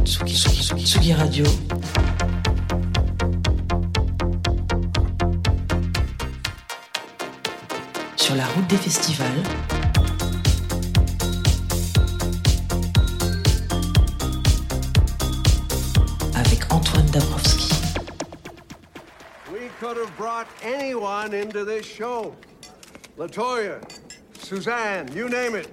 [0.00, 1.44] Tsugi, Tsugi, Tsugi, Radio.
[8.16, 9.28] Sur la route des festivals.
[16.34, 17.72] Avec Antoine Dabrowski.
[19.52, 22.34] We could have brought anyone into this show.
[23.18, 23.80] Latoya,
[24.38, 25.68] Suzanne, you name it.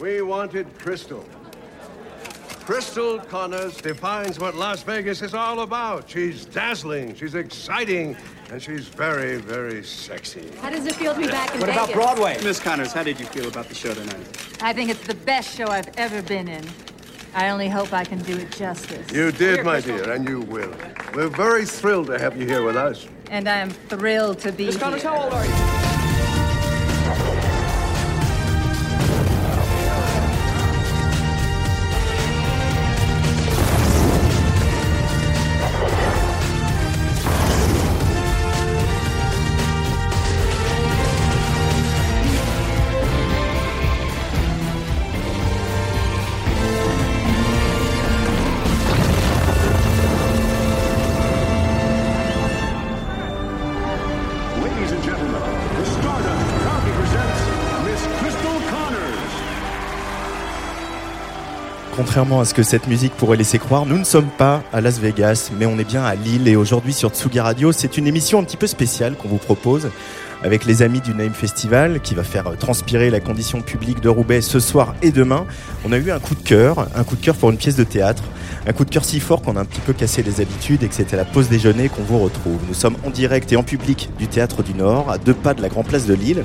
[0.00, 1.24] We wanted Crystal.
[2.68, 6.06] Crystal Connors defines what Las Vegas is all about.
[6.06, 8.14] She's dazzling, she's exciting,
[8.50, 10.50] and she's very, very sexy.
[10.60, 11.86] How does it feel to be back in What Vegas?
[11.86, 12.38] What about Broadway?
[12.44, 14.58] Miss Connors, how did you feel about the show tonight?
[14.60, 16.62] I think it's the best show I've ever been in.
[17.34, 19.10] I only hope I can do it justice.
[19.12, 20.74] You did, my dear, and you will.
[21.14, 23.08] We're very thrilled to have you here with us.
[23.30, 25.10] And I am thrilled to be Miss Connors, here.
[25.10, 25.87] how old are you?
[62.08, 64.98] Contrairement à ce que cette musique pourrait laisser croire, nous ne sommes pas à Las
[64.98, 66.48] Vegas, mais on est bien à Lille.
[66.48, 69.90] Et aujourd'hui sur Tsugi Radio, c'est une émission un petit peu spéciale qu'on vous propose
[70.42, 74.40] avec les amis du Name Festival qui va faire transpirer la condition publique de Roubaix
[74.40, 75.44] ce soir et demain.
[75.84, 77.84] On a eu un coup de cœur, un coup de cœur pour une pièce de
[77.84, 78.22] théâtre.
[78.66, 80.88] Un coup de cœur si fort qu'on a un petit peu cassé les habitudes et
[80.88, 82.60] que c'était à la pause déjeuner qu'on vous retrouve.
[82.66, 85.60] Nous sommes en direct et en public du Théâtre du Nord, à deux pas de
[85.60, 86.42] la Grand Place de Lille.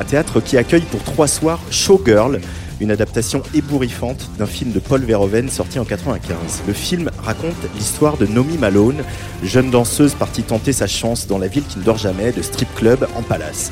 [0.00, 2.40] Un théâtre qui accueille pour trois soirs Showgirl,
[2.82, 6.62] une adaptation ébouriffante d'un film de Paul Verhoeven sorti en 95.
[6.66, 9.04] Le film raconte l'histoire de Nomi Malone,
[9.44, 12.68] jeune danseuse partie tenter sa chance dans la ville qui ne dort jamais, de strip
[12.74, 13.70] club en palace.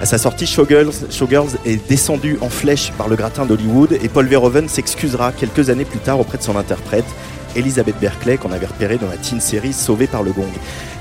[0.00, 4.68] À sa sortie, Showgirls, est descendu en flèche par le gratin d'Hollywood et Paul Verhoeven
[4.68, 7.06] s'excusera quelques années plus tard auprès de son interprète,
[7.56, 10.52] Elizabeth Berkeley, qu'on avait repérée dans la teen série Sauvée par le Gong.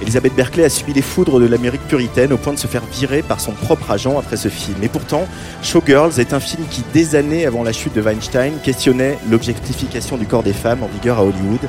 [0.02, 3.22] Elizabeth Berkeley a subi les foudres de l'Amérique puritaine au point de se faire virer
[3.22, 4.78] par son propre agent après ce film.
[4.82, 5.28] Et pourtant,
[5.64, 10.26] Showgirls est un film qui, des années avant la chute de Weinstein, questionnait l'objectification du
[10.26, 11.62] corps des femmes en vigueur à Hollywood.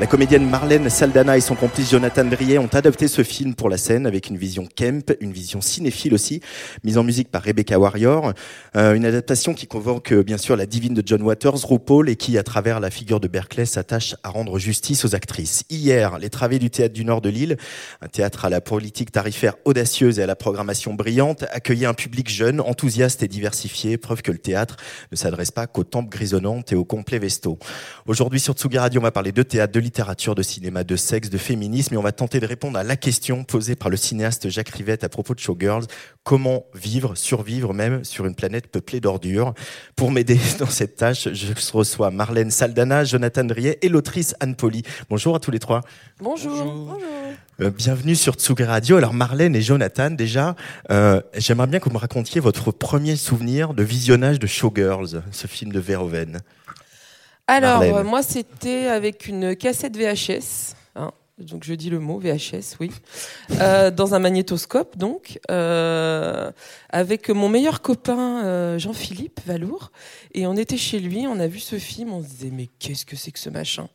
[0.00, 3.76] La comédienne Marlène Saldana et son complice Jonathan Drier ont adapté ce film pour la
[3.76, 6.40] scène avec une vision Kemp, une vision cinéphile aussi,
[6.82, 8.32] mise en musique par Rebecca Warrior.
[8.76, 12.16] Euh, une adaptation qui convoque euh, bien sûr la divine de John Waters, RuPaul, et
[12.16, 15.62] qui, à travers la figure de Berkeley, s'attache à rendre justice aux actrices.
[15.70, 17.56] Hier, les travées du théâtre du Nord de Lille,
[18.02, 22.28] un théâtre à la politique tarifaire audacieuse et à la programmation brillante, accueillait un public
[22.28, 24.76] jeune, enthousiaste et diversifié, preuve que le théâtre
[25.12, 27.60] ne s'adresse pas qu'aux tempes grisonnantes et aux complets vestaux.
[28.06, 31.30] Aujourd'hui sur Tsugi Radio, on va parler de théâtre, de littérature, de cinéma, de sexe,
[31.30, 34.48] de féminisme, et on va tenter de répondre à la question posée par le cinéaste
[34.48, 35.86] Jacques Rivette à propos de Showgirls.
[36.24, 39.54] Comment vivre, survivre même sur une planète peuplée d'ordures?
[39.94, 44.82] Pour m'aider dans cette tâche, je reçois Marlène Saldana, Jonathan Drier et l'autrice Anne Poli.
[45.08, 45.82] Bonjour à tous les trois.
[46.18, 46.98] Bonjour.
[47.60, 48.96] Euh, bienvenue sur Tsugi Radio.
[48.96, 50.56] Alors Marlène et Jonathan, déjà,
[50.90, 55.46] euh, j'aimerais bien que vous me racontiez votre premier souvenir de visionnage de Showgirls, ce
[55.46, 56.40] film de Verhoeven.
[57.46, 60.74] Alors, euh, moi, c'était avec une cassette VHS.
[60.96, 62.92] hein, donc, je dis le mot VHS, oui.
[63.60, 66.52] Euh, dans un magnétoscope, donc, euh,
[66.90, 69.90] avec mon meilleur copain euh, Jean-Philippe Valour.
[70.32, 73.04] Et on était chez lui, on a vu ce film, on se disait, mais qu'est-ce
[73.04, 73.88] que c'est que ce machin?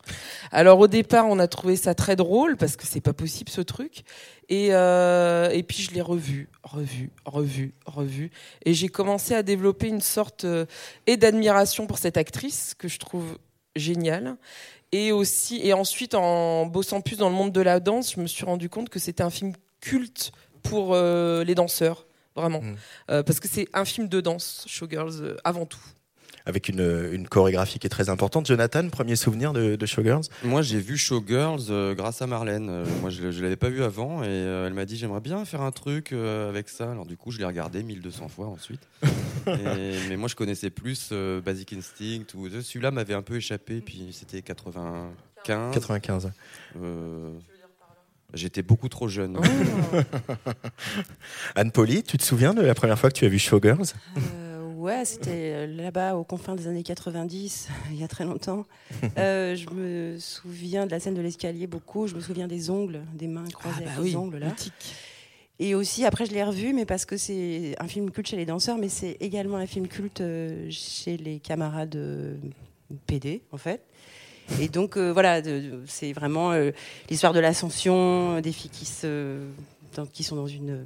[0.52, 3.62] Alors, au départ, on a trouvé ça très drôle, parce que c'est pas possible ce
[3.62, 4.02] truc.
[4.50, 8.30] Et, et puis, je l'ai revu, revu, revu, revu.
[8.66, 10.44] Et j'ai commencé à développer une sorte
[11.06, 13.38] et d'admiration pour cette actrice que je trouve
[13.76, 14.36] géniale.
[14.92, 18.26] Et aussi, et ensuite, en bossant plus dans le monde de la danse, je me
[18.26, 20.32] suis rendu compte que c'était un film culte
[20.62, 22.60] pour euh, les danseurs, vraiment.
[22.60, 22.76] Mm.
[23.10, 25.80] Euh, parce que c'est un film de danse, Showgirls, euh, avant tout.
[26.46, 28.46] Avec une, une, chorégraphie qui est très importante.
[28.46, 30.24] Jonathan, premier souvenir de, de Showgirls?
[30.42, 32.68] Moi, j'ai vu Showgirls euh, grâce à Marlène.
[32.70, 35.44] Euh, moi, je ne l'avais pas vu avant et euh, elle m'a dit j'aimerais bien
[35.44, 36.90] faire un truc avec ça.
[36.90, 38.80] Alors, du coup, je l'ai regardé 1200 fois ensuite.
[39.46, 41.12] mais moi, je connaissais plus
[41.44, 42.34] Basic Instinct.
[42.34, 45.74] Ou, celui-là m'avait un peu échappé, puis c'était 95.
[45.74, 46.30] 95.
[48.32, 49.38] J'étais beaucoup trop jeune.
[51.56, 53.94] Anne Poli, tu te souviens de la première fois que tu as vu Showgirls?
[54.80, 58.64] Ouais, c'était euh, là-bas aux confins des années 90, il y a très longtemps.
[59.18, 62.06] Euh, je me souviens de la scène de l'escalier beaucoup.
[62.06, 64.54] Je me souviens des ongles, des mains croisées ah, avec les bah ongles là.
[65.58, 68.46] Et aussi, après, je l'ai revu, mais parce que c'est un film culte chez les
[68.46, 71.98] danseurs, mais c'est également un film culte euh, chez les camarades
[73.06, 73.82] PD, en fait.
[74.60, 75.42] Et donc, voilà,
[75.86, 76.52] c'est vraiment
[77.10, 79.40] l'histoire de l'ascension, des filles qui, se,
[80.12, 80.84] qui sont dans une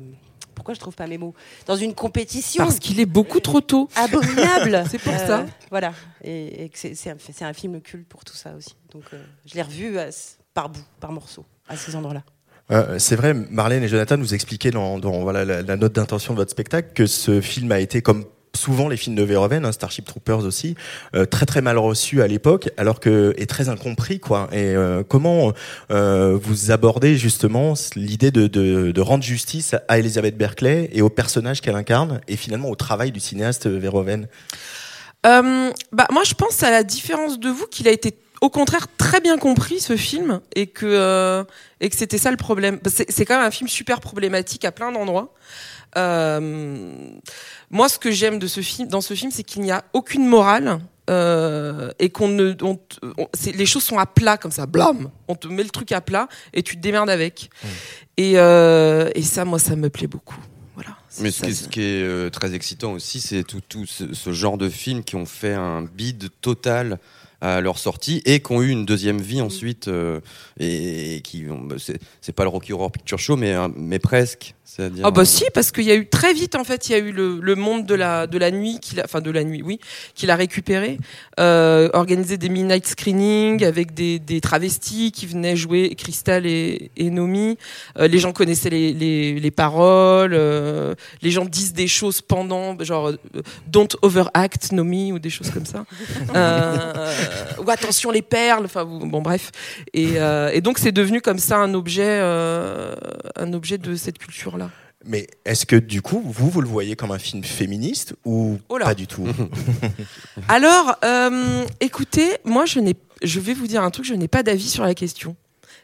[0.55, 1.35] pourquoi je trouve pas mes mots
[1.67, 2.65] Dans une compétition.
[2.65, 3.89] Parce qu'il est beaucoup trop tôt.
[3.97, 4.85] Abominable.
[4.91, 5.41] c'est pour ça.
[5.41, 5.93] Euh, voilà.
[6.23, 8.75] Et, c'est un, film culte pour tout ça aussi.
[8.93, 9.97] Donc euh, je l'ai revu
[10.55, 12.23] par bout, par morceau, à ces endroits-là.
[12.71, 16.39] Euh, c'est vrai, Marlène et Jonathan nous expliquaient dans, voilà, la, la note d'intention de
[16.39, 18.25] votre spectacle que ce film a été comme
[18.57, 20.75] souvent les films de Verhoeven, hein, Starship Troopers aussi,
[21.15, 24.49] euh, très très mal reçus à l'époque, alors que est très incompris quoi.
[24.53, 25.53] Et euh, comment
[25.91, 31.11] euh, vous abordez justement l'idée de, de, de, rendre justice à Elizabeth Berkeley et au
[31.11, 34.27] personnage qu'elle incarne, et finalement au travail du cinéaste Verhoeven?
[35.25, 39.21] Bah moi je pense à la différence de vous qu'il a été au contraire très
[39.21, 41.47] bien compris ce film et que
[41.81, 42.79] et que c'était ça le problème.
[42.87, 45.33] C'est quand même un film super problématique à plein d'endroits.
[45.97, 46.93] Euh,
[47.75, 50.27] moi, ce que j'aime de ce film, dans ce film, c'est qu'il n'y a aucune
[50.27, 50.81] morale.
[51.11, 52.79] Euh, et qu'on ne, on,
[53.53, 56.29] les choses sont à plat comme ça, blam, on te met le truc à plat
[56.55, 57.51] et tu te démerdes avec.
[57.63, 57.69] Mmh.
[58.17, 60.41] Et, euh, et ça, moi, ça me plaît beaucoup.
[60.75, 60.97] Voilà.
[61.21, 64.71] Mais ce, qui, est euh, très excitant aussi, c'est tout, tout ce, ce, genre de
[64.71, 66.99] films qui ont fait un bide total
[67.45, 70.21] à leur sortie et qui ont eu une deuxième vie ensuite euh,
[70.59, 74.55] et, qui bah, c'est pas le Rocky Horror Picture Show mais mais presque
[75.03, 76.99] ah bah si parce qu'il y a eu très vite en fait il y a
[76.99, 79.79] eu le, le monde de la de la nuit qui enfin de la nuit oui
[80.15, 80.99] qu'il a récupéré
[81.39, 87.11] euh, organisé des midnight screenings avec des, des travestis qui venaient jouer Crystal et, et
[87.11, 87.59] Nomi.
[87.99, 92.77] Euh, les gens connaissaient les, les, les paroles euh, les gens disent des choses pendant
[92.83, 93.19] genre euh,
[93.67, 95.85] don't overact Nomi ou des choses comme ça.
[97.65, 99.51] Ou attention les perles enfin bon bref.
[99.93, 100.15] Et,
[100.53, 102.21] et donc c'est devenu comme ça un objet
[103.37, 104.54] un objet de cette culture.
[105.07, 108.79] Mais est-ce que du coup, vous, vous le voyez comme un film féministe ou oh
[108.79, 109.27] pas du tout?
[110.49, 114.43] Alors, euh, écoutez, moi, je, n'ai, je vais vous dire un truc, je n'ai pas
[114.43, 115.37] d'avis sur la question.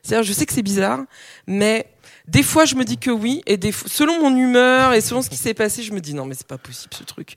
[0.03, 1.01] C'est-à-dire, je sais que c'est bizarre,
[1.47, 1.87] mais
[2.27, 5.29] des fois, je me dis que oui, et des selon mon humeur et selon ce
[5.29, 7.37] qui s'est passé, je me dis non, mais c'est pas possible ce truc.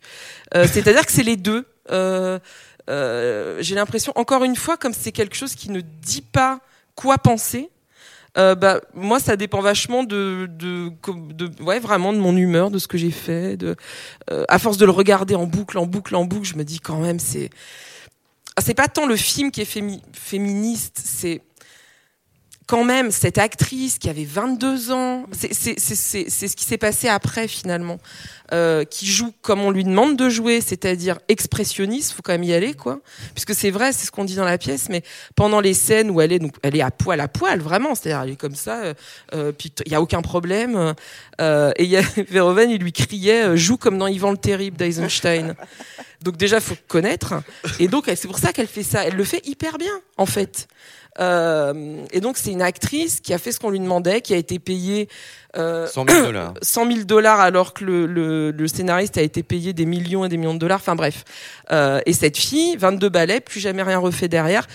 [0.56, 1.66] Euh, c'est-à-dire que c'est les deux.
[1.92, 2.40] Euh,
[3.60, 6.60] j'ai l'impression, encore une fois, comme c'est quelque chose qui ne dit pas
[6.96, 7.70] quoi penser,
[8.38, 10.92] euh, bah, moi, ça dépend vachement de, de,
[11.34, 13.58] de, ouais, vraiment de mon humeur, de ce que j'ai fait.
[13.58, 13.76] De,
[14.32, 16.80] euh, à force de le regarder en boucle, en boucle, en boucle, je me dis
[16.80, 17.50] quand même, c'est,
[18.60, 21.42] c'est pas tant le film qui est féministe, c'est
[22.68, 28.00] quand même cette actrice qui avait 22 ans, c'est ce qui s'est passé après finalement,
[28.52, 32.54] euh, qui joue comme on lui demande de jouer, c'est-à-dire expressionniste, faut quand même y
[32.54, 33.00] aller quoi,
[33.34, 35.04] puisque c'est vrai, c'est ce qu'on dit dans la pièce, mais
[35.36, 38.22] pendant les scènes où elle est donc elle est à poil à poil vraiment, c'est-à-dire
[38.22, 38.94] elle est comme ça, euh,
[39.34, 40.94] euh puis il y a aucun problème,
[41.42, 41.96] euh, et y
[42.30, 45.56] Verhoeven il lui criait euh, joue comme dans Yvan le Terrible d'Eisenstein.
[46.24, 47.34] Donc déjà faut connaître,
[47.80, 50.68] et donc c'est pour ça qu'elle fait ça, elle le fait hyper bien en fait.
[51.20, 54.38] Euh, et donc c'est une actrice qui a fait ce qu'on lui demandait, qui a
[54.38, 55.10] été payée
[55.56, 56.54] euh, 100 000 dollars.
[56.62, 60.30] 100 000 dollars alors que le, le, le, scénariste a été payé des millions et
[60.30, 60.80] des millions de dollars.
[60.80, 61.24] Enfin bref.
[61.72, 64.68] Euh, et cette fille, 22 ballets, plus jamais rien refait derrière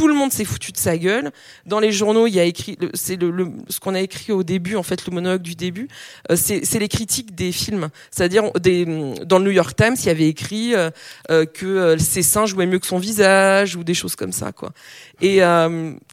[0.00, 1.30] tout le monde s'est foutu de sa gueule.
[1.66, 4.76] Dans les journaux, il y a écrit, c'est le, ce qu'on a écrit au début,
[4.76, 5.88] en fait, le monologue du début,
[6.30, 7.90] euh, c'est les critiques des films.
[8.10, 8.86] C'est-à-dire, des,
[9.26, 10.90] dans le New York Times, il y avait écrit euh,
[11.30, 14.72] euh, que ses seins jouaient mieux que son visage ou des choses comme ça, quoi.
[15.20, 15.42] Et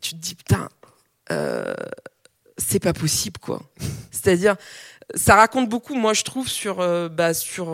[0.01, 0.67] tu te dis, putain,
[2.57, 3.61] c'est pas possible, quoi.
[4.11, 4.57] C'est-à-dire,
[5.15, 7.67] ça raconte beaucoup, moi, je trouve, sur, bah, sur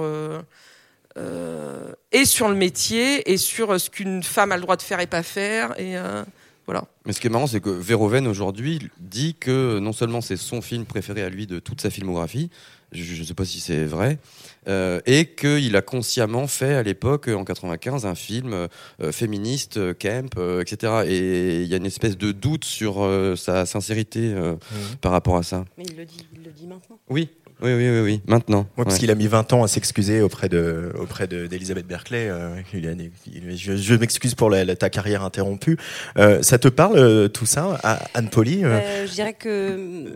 [1.18, 5.00] euh, et sur le métier et sur ce qu'une femme a le droit de faire
[5.00, 5.80] et pas faire.
[5.80, 6.24] Et euh,
[6.66, 6.86] voilà.
[7.06, 10.62] Mais ce qui est marrant, c'est que Verhoeven aujourd'hui dit que non seulement c'est son
[10.62, 12.50] film préféré à lui de toute sa filmographie,
[12.92, 14.20] je ne sais pas si c'est vrai,
[14.68, 20.40] euh, et qu'il a consciemment fait à l'époque, en 95, un film euh, féministe, camp,
[20.62, 21.04] etc.
[21.08, 23.06] Et il y a une espèce de doute sur
[23.36, 24.58] sa sincérité mmh.
[25.02, 25.66] par rapport à ça.
[25.78, 27.00] Mais il le dit, il le dit maintenant.
[27.10, 27.30] Oui,
[27.64, 28.22] Oui, oui, oui, oui.
[28.28, 28.68] maintenant.
[28.76, 32.30] parce qu'il a mis 20 ans à s'excuser auprès de auprès d'Elisabeth Berkeley.
[32.74, 35.78] je, m'excuse pour ta carrière interrompue.
[36.16, 37.80] ça te parle tout ça,
[38.14, 40.14] Anne Poli Je dirais que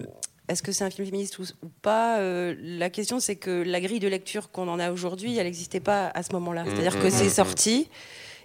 [0.49, 1.45] est-ce que c'est un film féministe ou,
[1.81, 2.19] pas
[2.61, 6.11] La question, c'est que la grille de lecture qu'on en a aujourd'hui, elle n'existait pas
[6.13, 6.63] à ce moment-là.
[6.63, 7.89] Mm, C'est-à-dire que mm, c'est mm, sorti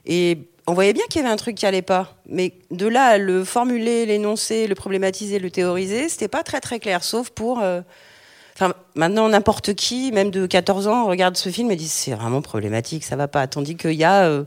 [0.04, 2.16] et on voyait bien qu'il y avait un truc qui allait pas.
[2.26, 6.80] Mais de là à le formuler, l'énoncer, le problématiser, le théoriser, c'était pas très très
[6.80, 7.60] clair, sauf pour.
[7.60, 7.80] Euh,
[8.54, 12.42] enfin, maintenant, n'importe qui, même de 14 ans, regarde ce film et dit c'est vraiment
[12.42, 13.46] problématique, ça va pas.
[13.46, 14.24] Tandis qu'il y a.
[14.24, 14.44] Euh,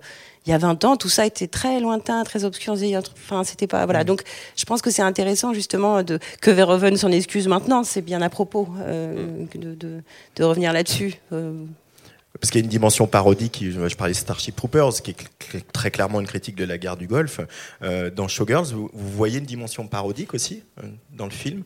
[0.48, 2.76] il y a 20 ans, tout ça était très lointain, très obscur.
[3.14, 4.04] Enfin, c'était pas voilà.
[4.04, 4.22] Donc,
[4.56, 7.84] je pense que c'est intéressant justement de que Verhoeven s'en excuse maintenant.
[7.84, 10.04] C'est bien à propos euh, de, de,
[10.36, 11.16] de, revenir là-dessus.
[12.40, 15.92] Parce qu'il y a une dimension parodique, je parlais de Starship Troopers, qui est très
[15.92, 17.40] clairement une critique de la guerre du Golfe.
[17.82, 21.64] Euh, dans Showgirls, vous, voyez une dimension parodique aussi euh, dans le film?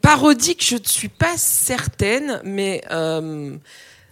[0.00, 3.56] Parodique, je ne suis pas certaine, mais euh,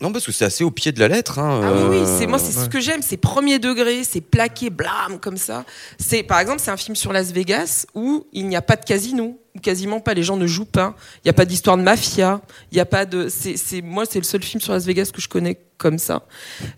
[0.00, 1.38] non, parce que c'est assez au pied de la lettre.
[1.38, 4.68] Hein, ah oui, oui, c'est moi, c'est ce que j'aime, c'est premier degré, c'est plaqué,
[4.68, 5.64] blâme comme ça.
[5.98, 8.84] C'est, par exemple, c'est un film sur Las Vegas où il n'y a pas de
[8.84, 10.94] casino, quasiment pas, les gens ne jouent pas.
[11.18, 12.42] Il n'y a pas d'histoire de mafia.
[12.72, 15.22] Il n'y a pas de, c'est, moi, c'est le seul film sur Las Vegas que
[15.22, 16.24] je connais comme ça.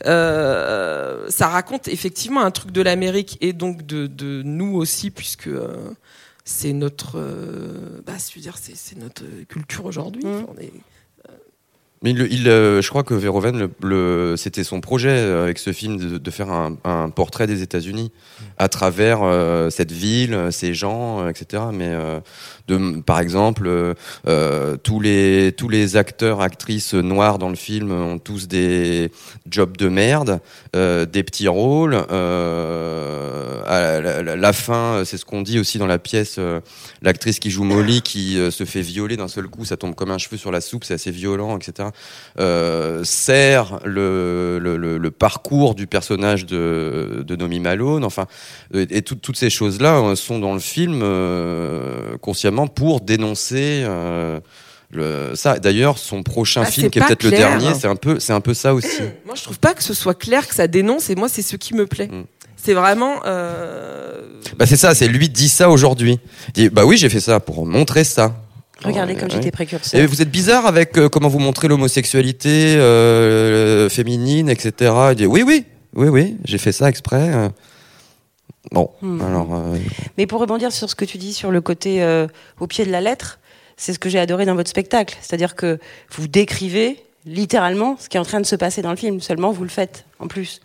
[0.07, 5.49] Euh, ça raconte effectivement un truc de l'Amérique et donc de, de, nous aussi, puisque.
[5.49, 5.90] Euh,
[6.49, 10.25] c'est notre, euh, bah, je veux dire, c'est, notre culture aujourd'hui.
[10.25, 10.47] Mmh.
[10.49, 10.73] On est
[12.02, 15.97] mais il, euh, je crois que Verhoeven, le, c'était son projet euh, avec ce film
[15.97, 18.12] de, faire un, portrait des États-Unis
[18.57, 21.64] à travers euh, cette ville, ces gens, etc.
[21.73, 21.93] Mais
[22.68, 23.94] de, par exemple,
[24.82, 29.10] tous les tous les acteurs, actrices noirs dans le film ont tous des
[29.50, 30.40] jobs de merde,
[30.75, 31.94] des petits rôles.
[31.94, 36.38] à la, fin, c'est ce qu'on dit aussi dans la pièce.
[37.02, 40.18] L'actrice qui joue Molly qui se fait violer d'un seul coup, ça tombe comme un
[40.18, 41.88] cheveu sur la soupe, c'est assez violent, etc
[42.38, 48.04] euh, sert le, le, parcours du personnage de, de Nomi Malone.
[48.04, 48.26] Enfin,
[48.75, 52.16] et, toutes ces choses-là euh, sont dans le film euh,
[52.67, 53.87] pour dénoncer.
[54.91, 55.59] le, ça.
[55.59, 58.41] D'ailleurs, son prochain bah, film, qui est peut-être le dernier, c'est un peu, c'est un
[58.41, 59.03] peu ça aussi.
[59.27, 61.57] moi, je trouve pas que ce soit clair que ça dénonce, et moi, c'est ce
[61.57, 62.09] qui me plaît.
[62.09, 62.25] Mm.
[62.57, 63.21] C'est vraiment.
[63.23, 66.19] Bah c'est ça, c'est lui dit ça aujourd'hui.
[66.55, 68.35] dit bah oui, j'ai fait ça pour montrer ça.
[68.85, 70.00] Regardez comme j'étais précurseur.
[70.00, 74.93] Et vous êtes bizarre avec euh, comment vous montrez l'homosexualité euh, féminine, etc.
[75.11, 77.50] Il dit oui, oui, oui, oui, j'ai fait ça exprès.
[78.72, 78.75] Euh.
[78.75, 79.20] Bon, hmm.
[79.20, 79.48] alors.
[80.16, 82.26] Mais pour rebondir sur ce que tu dis sur le côté
[82.60, 83.38] au pied de la lettre,
[83.76, 85.16] c'est ce que j'ai adoré dans votre spectacle.
[85.20, 85.78] C'est-à-dire que
[86.10, 89.20] vous décrivez littéralement ce qui est en train de se passer dans le film.
[89.20, 90.60] Seulement, vous le faites en plus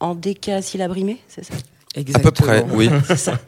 [0.00, 1.54] en décasyllabrimé, c'est ça?
[1.94, 2.28] Exactement.
[2.28, 2.88] À peu près, oui.
[3.16, 3.38] ça.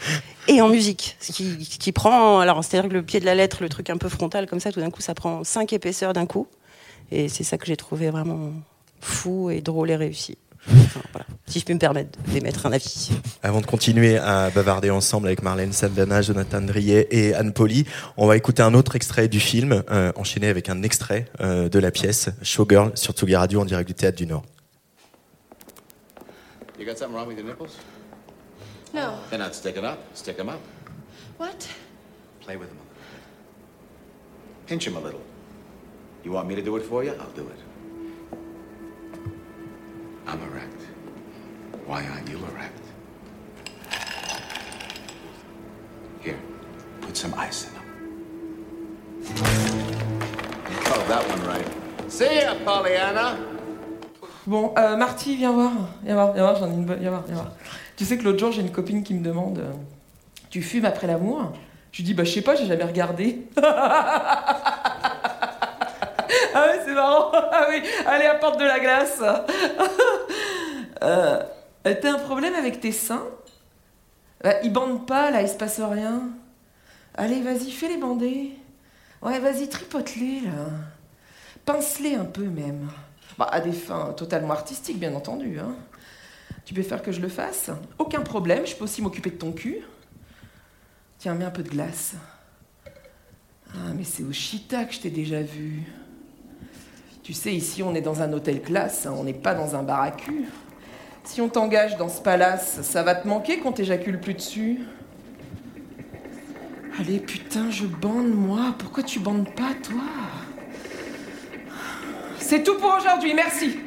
[0.49, 3.59] Et en musique, ce qui, qui prend, alors c'est-à-dire que le pied de la lettre,
[3.63, 6.27] le truc un peu frontal comme ça, tout d'un coup, ça prend cinq épaisseurs d'un
[6.27, 6.47] coup.
[7.11, 8.51] Et c'est ça que j'ai trouvé vraiment
[9.01, 10.37] fou et drôle et réussi.
[10.67, 11.27] Voilà.
[11.47, 13.11] Si je peux me permettre d'émettre un avis.
[13.43, 17.85] Avant de continuer à bavarder ensemble avec Marlène Saldana, Jonathan Drier et Anne Poli,
[18.17, 21.79] on va écouter un autre extrait du film, euh, enchaîné avec un extrait euh, de
[21.79, 24.45] la pièce Showgirl sur Tsugi Radio en direct du Théâtre du Nord.
[26.79, 27.79] You got something wrong with your nipples?
[28.93, 29.19] No.
[29.31, 29.99] They're not sticking up.
[30.15, 30.61] Stick them up.
[31.39, 31.69] What?
[32.41, 33.07] Play with them a little.
[34.67, 35.21] Pinch them a little.
[36.25, 37.11] You want me to do it for you?
[37.11, 37.62] I'll do it.
[40.27, 40.83] I'm erect.
[41.87, 42.81] Why aren't you erect?
[46.21, 46.39] Here,
[47.01, 47.83] put some ice in them.
[50.87, 51.67] Oh, that one right.
[52.09, 53.37] See ya, Pollyanna.
[54.47, 55.73] Bon, euh, Marty, viens voir.
[56.05, 56.99] Viens voir, viens voir, j'en ai une bonne.
[57.01, 57.53] Viens voir, viens voir.
[57.97, 59.73] Tu sais que l'autre jour, j'ai une copine qui me demande euh,
[60.51, 61.53] Tu fumes après l'amour?
[61.93, 63.47] Je lui dis Bah, je sais pas, j'ai jamais regardé.
[66.55, 67.33] ah ouais, c'est marrant.
[67.53, 69.21] Ah oui, allez, apporte de la glace.
[71.03, 71.43] euh,
[71.85, 73.27] T'as un problème avec tes seins?
[74.43, 76.31] Bah, Ils bandent pas, là, il se passe rien.
[77.15, 78.53] Allez, vas-y, fais-les bander.
[79.21, 80.67] Ouais, vas-y, tripote-les, là.
[81.65, 82.89] Pince-les un peu, même.
[83.39, 85.59] Bah, à des fins totalement artistiques, bien entendu.
[85.59, 85.75] Hein.
[86.65, 87.71] Tu peux faire que je le fasse?
[87.99, 89.79] Aucun problème, je peux aussi m'occuper de ton cul.
[91.19, 92.15] Tiens, mets un peu de glace.
[93.75, 95.83] Ah, mais c'est au Chita que je t'ai déjà vu.
[97.23, 99.85] Tu sais, ici, on est dans un hôtel classe, hein, on n'est pas dans un
[99.85, 100.11] bar.
[101.23, 104.81] Si on t'engage dans ce palace, ça va te manquer qu'on t'éjacule plus dessus.
[106.99, 108.75] Allez, putain, je bande, moi.
[108.77, 110.03] Pourquoi tu bandes pas, toi?
[112.39, 113.79] C'est tout pour aujourd'hui, merci.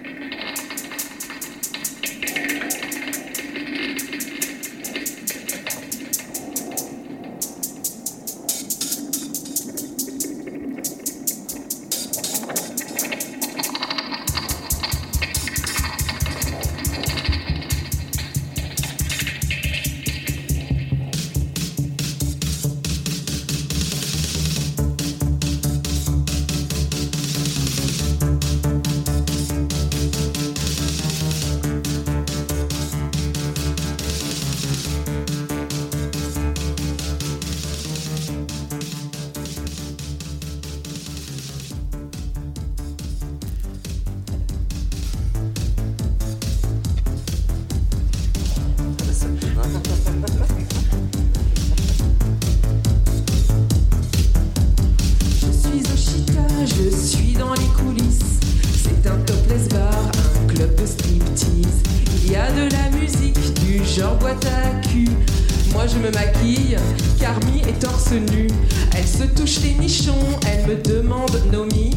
[67.26, 68.48] Carmi est torse nu.
[68.96, 70.14] Elle se touche les nichons,
[70.46, 71.90] elle me demande Nomi.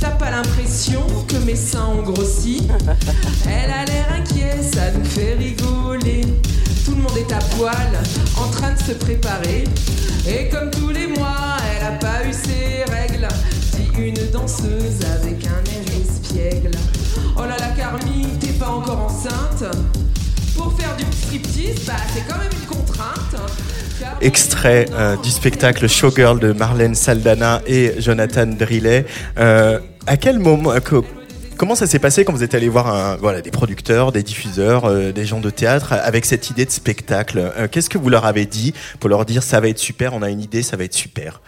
[0.00, 2.68] T'as pas l'impression que mes seins ont grossi?
[3.48, 6.20] Elle a l'air inquiet, ça nous fait rigoler.
[6.84, 7.74] Tout le monde est à poil,
[8.36, 9.64] en train de se préparer.
[10.28, 13.26] Et comme tous les mois, elle a pas eu ses règles.
[13.74, 16.78] Dit une danseuse avec un air espiègle.
[17.36, 19.64] Oh là là, Carmi, t'es pas encore enceinte?
[20.56, 23.34] Pour faire du striptease, bah c'est quand même une contrainte.
[24.20, 29.06] Extrait euh, du spectacle Showgirl de Marlène Saldana et Jonathan Drillet.
[29.38, 31.04] Euh, à quel moment, euh, co-
[31.56, 35.12] comment ça s'est passé quand vous êtes allé voir un, voilà, des producteurs, des diffuseurs,
[35.12, 38.74] des gens de théâtre avec cette idée de spectacle Qu'est-ce que vous leur avez dit
[38.98, 41.40] pour leur dire ça va être super, on a une idée, ça va être super?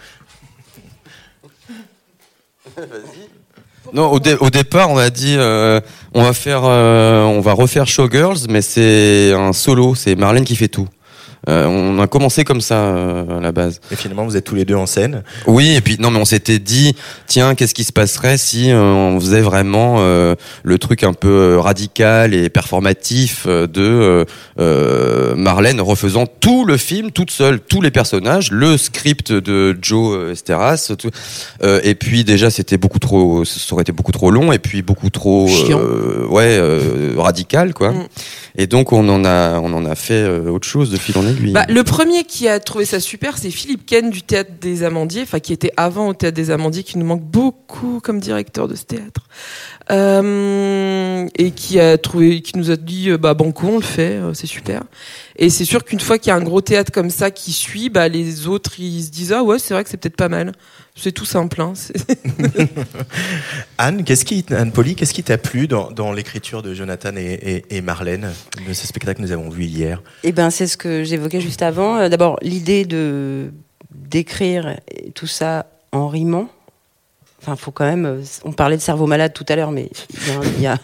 [3.92, 8.62] Non, au, au départ, on a dit on va faire, on va refaire Showgirls, mais
[8.62, 10.88] c'est un solo, c'est Marlène qui fait tout.
[11.48, 13.80] Euh, on a commencé comme ça euh, à la base.
[13.90, 15.22] Et finalement, vous êtes tous les deux en scène.
[15.46, 16.94] Oui, et puis non, mais on s'était dit,
[17.26, 21.28] tiens, qu'est-ce qui se passerait si euh, on faisait vraiment euh, le truc un peu
[21.28, 24.24] euh, radical et performatif euh, de euh,
[24.60, 30.32] euh, Marlène refaisant tout le film toute seule, tous les personnages, le script de Joe
[30.32, 31.10] Esteras, tout.
[31.62, 34.82] Euh, et puis déjà c'était beaucoup trop, ça aurait été beaucoup trop long et puis
[34.82, 37.92] beaucoup trop, euh, ouais, euh, radical quoi.
[37.92, 38.06] Mm.
[38.56, 41.22] Et donc on en a, on en a fait euh, autre chose de fil en
[41.22, 41.31] aiguille.
[41.52, 45.22] Bah, le premier qui a trouvé ça super, c'est Philippe Ken du Théâtre des Amandiers,
[45.22, 48.74] enfin qui était avant au Théâtre des Amandiers, qui nous manque beaucoup comme directeur de
[48.74, 49.22] ce théâtre,
[49.90, 54.12] Euh, et qui a trouvé, qui nous a dit, euh, bah banco, on le fait,
[54.16, 54.82] euh, c'est super.
[55.36, 57.88] Et c'est sûr qu'une fois qu'il y a un gros théâtre comme ça qui suit,
[57.88, 60.52] bah les autres ils se disent ah ouais c'est vrai que c'est peut-être pas mal.
[60.94, 61.60] C'est tout simple.
[61.62, 61.72] Hein.
[63.78, 67.62] Anne, qu'est-ce qui, Anne Poli, qu'est-ce qui t'a plu dans, dans l'écriture de Jonathan et,
[67.70, 68.30] et- et Marlène
[68.68, 70.02] de ce spectacle que nous avons vu hier?
[70.22, 71.96] Eh ben, c'est ce que j'évoquais juste avant.
[71.96, 73.52] Euh, D'abord, l'idée de
[73.94, 74.78] d'écrire
[75.14, 76.48] tout ça en rimant.
[77.44, 78.06] Enfin, faut quand même.
[78.06, 80.66] euh, On parlait de cerveau malade tout à l'heure, mais il y, a, il y
[80.66, 80.78] a-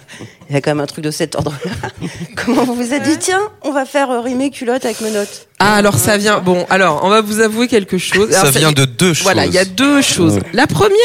[0.50, 1.70] il y a quand même un truc de cet ordre-là.
[2.44, 5.76] Comment vous vous êtes dit, tiens, on va faire euh, rimer culotte avec menottes Ah
[5.76, 6.40] alors ça vient.
[6.40, 8.30] Bon alors on va vous avouer quelque chose.
[8.32, 9.52] Ça vient de deux Voilà, choses.
[9.52, 10.40] il y a deux choses.
[10.52, 10.96] La première,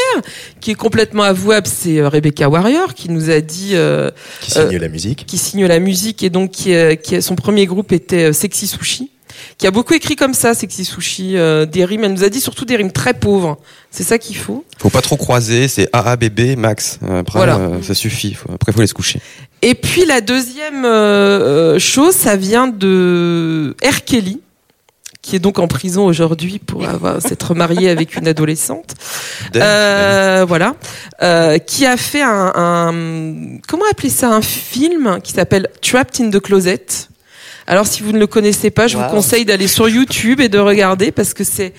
[0.60, 3.70] qui est complètement avouable, c'est euh, Rebecca Warrior qui nous a dit.
[3.74, 7.20] euh, Qui signe euh, la musique Qui signe la musique et donc qui, euh, qui
[7.22, 9.10] son premier groupe était Sexy Sushi.
[9.58, 12.04] Qui a beaucoup écrit comme ça, Sexy Sushi, euh, des rimes.
[12.04, 13.58] Elle nous a dit surtout des rimes très pauvres.
[13.90, 14.64] C'est ça qu'il faut?
[14.78, 16.98] Faut pas trop croiser, c'est AA bébé max.
[17.02, 17.56] Après, Voilà.
[17.56, 18.34] euh, ça suffit.
[18.34, 19.20] Faut- après, faut aller se coucher.
[19.62, 24.04] Et puis la deuxième euh, euh, chose, ça vient de R.
[24.04, 24.40] Kelly,
[25.22, 28.94] qui est donc en prison aujourd'hui pour avoir s'être marié avec une adolescente.
[29.56, 30.74] Euh, voilà,
[31.22, 34.28] Euh, qui a fait un, un- comment appeler ça?
[34.30, 36.86] Un film qui s'appelle Trapped in the Closet.
[37.66, 39.04] Alors si vous ne le connaissez pas, je Wow.
[39.04, 41.72] vous conseille d'aller sur YouTube et de regarder parce que c'est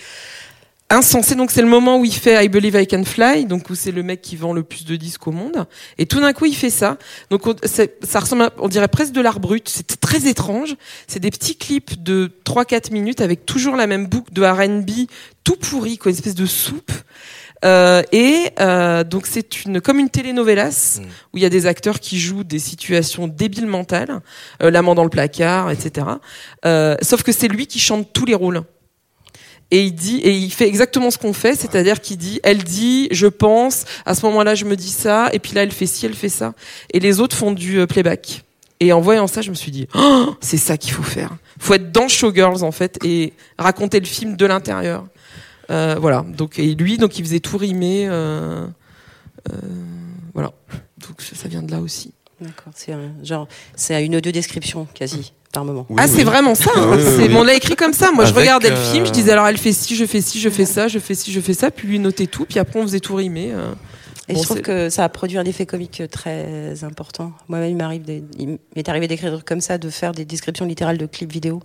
[0.89, 1.35] insensé.
[1.35, 3.91] Donc c'est le moment où il fait I Believe I Can Fly, donc où c'est
[3.91, 5.65] le mec qui vend le plus de disques au monde.
[5.97, 6.97] Et tout d'un coup il fait ça.
[7.29, 9.67] Donc on, ça ressemble, à- on dirait presque de l'art brut.
[9.69, 10.75] C'est très étrange.
[11.07, 15.07] C'est des petits clips de 3-4 minutes avec toujours la même boucle de R&B
[15.43, 16.91] tout pourri, quoi, une espèce de soupe.
[17.65, 20.99] Euh, et euh, donc c'est une comme une telenovelas
[21.33, 24.21] où il y a des acteurs qui jouent des situations débiles mentales,
[24.61, 26.07] euh, l'amant dans le placard, etc.
[26.65, 28.63] Euh, sauf que c'est lui qui chante tous les rôles.
[29.71, 33.07] Et il dit, et il fait exactement ce qu'on fait, c'est-à-dire qu'il dit, elle dit,
[33.11, 36.05] je pense, à ce moment-là, je me dis ça, et puis là, elle fait ci,
[36.05, 36.53] elle fait ça.
[36.93, 38.43] Et les autres font du euh, playback.
[38.79, 41.35] Et en voyant ça, je me suis dit, oh, c'est ça qu'il faut faire.
[41.59, 45.07] Faut être dans Showgirls, en fait, et raconter le film de l'intérieur.
[45.71, 46.25] Euh, voilà.
[46.27, 48.65] Donc, et lui, donc, il faisait tout rimer, euh,
[49.51, 49.55] euh,
[50.33, 50.51] voilà.
[50.97, 52.13] Donc, ça ça vient de là aussi.
[52.41, 55.87] D'accord, c'est un genre, c'est une audio description quasi par moment.
[55.97, 56.69] ah, c'est vraiment ça.
[56.75, 56.91] hein.
[56.97, 57.33] Oui, C'est-.
[57.33, 58.11] On l'a écrit comme ça.
[58.11, 60.39] Moi, je regardais le euh, film, je disais alors elle fait ci, je fais ci,
[60.41, 62.77] je fais ça, je fais ci, je fais ça, puis lui notait tout, puis après
[62.79, 63.51] on faisait tout rimer.
[63.53, 63.71] euh.
[64.27, 67.31] Et Bon, je trouve que ça a produit un effet comique très important.
[67.47, 70.97] Moi-même, il m'arrive, des- il m'est arrivé d'écrire comme ça, de faire des descriptions littérales
[70.97, 71.61] de clips vidéo,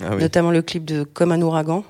[0.00, 0.22] Ah oui.
[0.22, 1.84] notamment le clip de Comme un ouragan.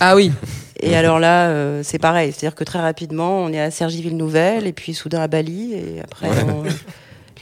[0.00, 0.32] Ah oui.
[0.80, 4.72] Et alors là, euh, c'est pareil, c'est-à-dire que très rapidement, on est à Cergy-Ville-Nouvelle, et
[4.72, 6.64] puis soudain à Bali, et après, on-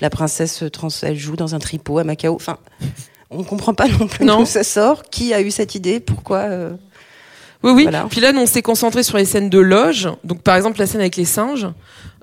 [0.02, 2.35] la princesse trans, elle joue dans un tripot à Macao.
[2.35, 2.59] Enfin,
[3.30, 4.40] on comprend pas non plus Non.
[4.40, 6.38] d'où ça sort, qui a eu cette idée, pourquoi.
[6.38, 6.70] euh,
[7.62, 7.83] Oui, oui.
[7.85, 8.07] Voilà.
[8.11, 10.09] Puis là, nous, on s'est concentré sur les scènes de loge.
[10.25, 11.68] Donc, par exemple, la scène avec les singes.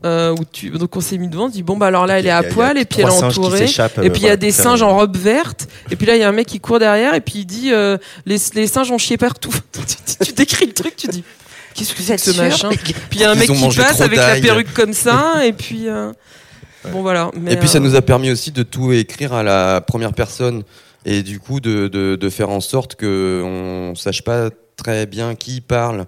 [0.06, 0.69] Euh, où tu...
[0.69, 2.38] Donc, on s'est mis devant, on se dit, bon, bah alors là, elle est a-
[2.38, 3.65] à poil, et puis elle est entourée.
[3.65, 5.67] Et euh, puis, il y a voilà, des singes en robe verte.
[5.89, 7.71] Et puis là, il y a un mec qui court derrière, et puis il dit,
[7.73, 7.97] euh,
[8.28, 9.54] les, les singes ont chié partout.
[10.19, 11.23] tu, tu décris le truc, tu dis,
[11.73, 14.17] qu'est-ce que c'est que ce machin Puis il y a un mec qui passe avec
[14.19, 15.88] la perruque comme ça, et puis.
[15.88, 16.12] euh,
[16.91, 17.32] Bon voilà.
[17.50, 20.63] et puis ça nous a permis aussi de tout écrire à la première personne
[21.06, 25.35] et du coup de, de, de faire en sorte que on sache pas très bien
[25.35, 26.05] qui parle.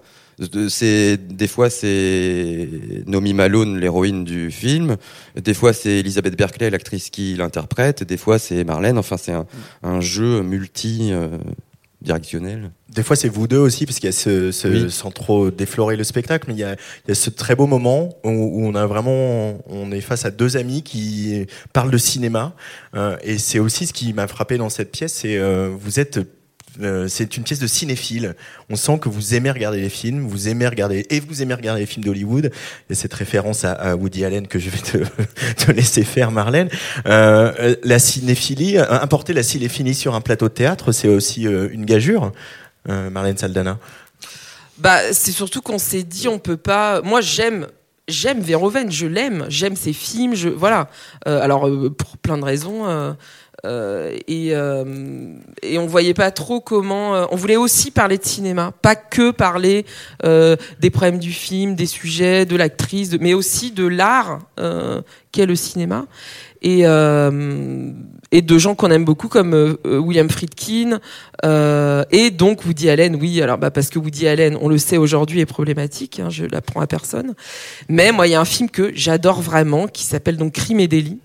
[0.70, 2.66] C'est des fois c'est
[3.06, 4.96] Nomi Malone, l'héroïne du film.
[5.36, 8.04] Des fois c'est Elisabeth Berkeley, l'actrice qui l'interprète.
[8.04, 8.96] Des fois c'est Marlène.
[8.96, 9.46] Enfin c'est un,
[9.82, 11.10] un, jeu multi.
[11.12, 11.36] Euh,
[12.02, 12.70] directionnel.
[12.88, 15.96] Des fois, c'est vous deux aussi, parce qu'il y a ce, ce sans trop déflorer
[15.96, 18.66] le spectacle, mais il y a, il y a ce très beau moment où, où,
[18.66, 22.54] on a vraiment, on est face à deux amis qui parlent de cinéma,
[22.94, 26.20] euh, et c'est aussi ce qui m'a frappé dans cette pièce, c'est euh, vous êtes
[26.80, 28.34] euh, c'est une pièce de cinéphile.
[28.68, 31.80] On sent que vous aimez regarder les films, vous aimez regarder et vous aimez regarder
[31.80, 32.50] les films d'Hollywood.
[32.88, 34.78] Et cette référence à, Woody Allen que je vais
[35.56, 36.68] te, laisser faire, Marlène.
[37.06, 41.84] Euh, la cinéphilie, importer la cinéphilie sur un plateau de théâtre, c'est aussi euh, une
[41.84, 42.32] gageure,
[42.88, 43.78] euh, Marlène Saldana.
[44.78, 47.02] Bah, c'est surtout qu'on s'est dit, on peut pas.
[47.02, 47.66] Moi, j'aime
[48.10, 50.88] j'aime Verhoeven, je l'aime, j'aime ses films, je voilà.
[51.26, 53.12] Euh, alors pour plein de raisons, euh,
[53.66, 57.14] euh, et, euh, et on voyait pas trop comment.
[57.14, 59.84] Euh, on voulait aussi parler de cinéma, pas que parler
[60.22, 64.40] des problèmes du film, des sujets, de l'actrice, mais aussi de l'art
[65.32, 66.06] qu'est le cinéma.
[66.62, 71.00] Et, et de gens qu'on aime beaucoup comme William Friedkin
[71.42, 73.16] et donc Woody Allen.
[73.16, 76.20] Oui, alors bah parce que Woody Allen, on le sait aujourd'hui, est problématique.
[76.20, 77.34] Hein, je l'apprends à personne.
[77.88, 80.88] Mais moi, il y a un film que j'adore vraiment qui s'appelle donc Crime et
[80.88, 81.18] délit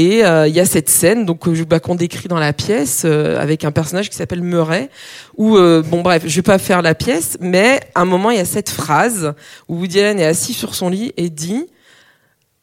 [0.00, 3.38] et euh, il y a cette scène donc bah, qu'on décrit dans la pièce euh,
[3.38, 4.88] avec un personnage qui s'appelle Murray.
[5.36, 8.38] Où euh, bon bref, je vais pas faire la pièce, mais à un moment il
[8.38, 9.34] y a cette phrase
[9.68, 11.66] où Woody Allen est assis sur son lit et dit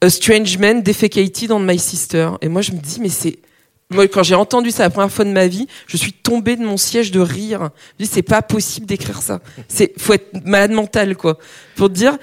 [0.02, 2.32] A strange man defecated on my sister.
[2.42, 3.38] Et moi je me dis mais c'est
[4.12, 6.76] quand j'ai entendu ça la première fois de ma vie, je suis tombée de mon
[6.76, 7.70] siège de rire.
[8.00, 9.40] Je dis, c'est pas possible d'écrire ça.
[9.68, 11.38] C'est, faut être malade mental, quoi.
[11.76, 12.18] Pour dire,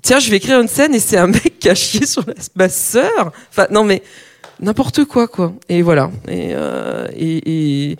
[0.00, 2.68] tiens, je vais écrire une scène et c'est un mec qui a chié sur ma
[2.68, 3.32] sœur.
[3.50, 4.02] Enfin, non, mais,
[4.60, 5.52] n'importe quoi quoi.
[5.68, 6.10] Et voilà.
[6.28, 7.96] Et, euh, et, et,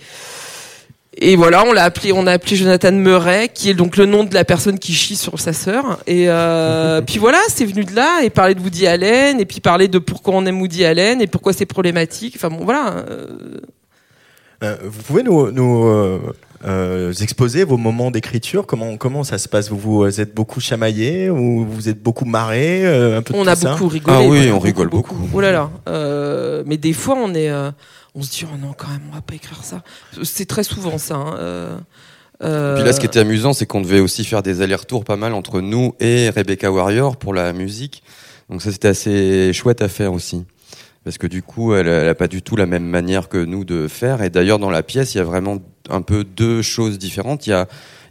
[1.20, 4.22] et voilà on l'a appelé on a appelé Jonathan Murray qui est donc le nom
[4.22, 5.98] de la personne qui chie sur sa sœur.
[6.06, 9.60] Et euh, puis voilà c'est venu de là et parler de Woody Allen et puis
[9.60, 12.34] parler de pourquoi on aime Woody Allen et pourquoi c'est problématique.
[12.36, 13.26] Enfin bon voilà euh.
[14.60, 19.70] Vous pouvez nous, nous euh, euh, exposer vos moments d'écriture comment, comment ça se passe?
[19.70, 23.72] Vous, vous êtes beaucoup chamaillé ou vous êtes beaucoup marré un peu On a ça?
[23.72, 24.16] beaucoup rigolé.
[24.16, 25.14] Ah oui, on rigole beaucoup.
[25.14, 25.30] beaucoup.
[25.34, 26.62] Oh là là.
[26.66, 27.52] mais des fois, on est,
[28.14, 29.82] on se dit oh non quand même, on va pas écrire ça.
[30.24, 31.14] C'est très souvent ça.
[31.14, 31.80] Hein,
[32.40, 35.34] Puis là, ce qui était amusant, c'est qu'on devait aussi faire des allers-retours pas mal
[35.34, 38.02] entre nous et Rebecca Warrior pour la musique.
[38.50, 40.44] Donc ça, c'était assez chouette à faire aussi
[41.04, 43.88] parce que du coup, elle n'a pas du tout la même manière que nous de
[43.88, 44.22] faire.
[44.22, 45.58] Et d'ailleurs, dans la pièce, il y a vraiment
[45.88, 47.46] un peu deux choses différentes.
[47.46, 47.64] Il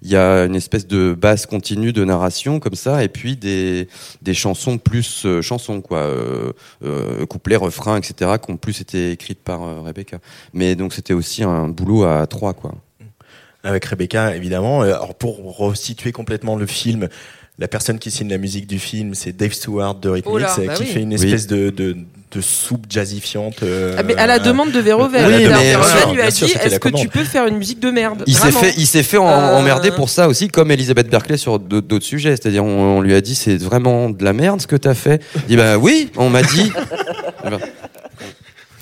[0.04, 3.88] y a, une espèce de base continue de narration comme ça, et puis des,
[4.34, 9.44] chansons plus euh, chansons quoi, euh, euh, couplets, refrains, etc., qui ont plus été écrites
[9.44, 10.20] par Rebecca.
[10.54, 12.76] Mais donc c'était aussi un boulot à trois quoi.
[13.64, 14.82] Avec Rebecca, évidemment.
[14.82, 17.10] Alors pour resituer complètement le film,
[17.60, 20.68] la personne qui signe la musique du film, c'est Dave Stewart de Rhythmix, oh là,
[20.68, 20.90] bah qui oui.
[20.90, 21.58] fait une espèce oui.
[21.58, 21.98] de, de,
[22.32, 23.64] de soupe jazzifiante.
[23.64, 25.26] Euh, ah, mais à la demande de Vérovel.
[25.26, 28.36] Oui, Vérovel lui a dit Est-ce que tu peux faire une musique de merde Il
[28.36, 29.58] s'est fait, il s'est fait en, euh...
[29.58, 32.32] emmerder pour ça aussi, comme Elisabeth Berkeley sur d'autres sujets.
[32.32, 35.24] C'est-à-dire, on, on, lui a dit C'est vraiment de la merde ce que t'as fait.
[35.36, 36.72] Il dit Bah oui, on m'a dit.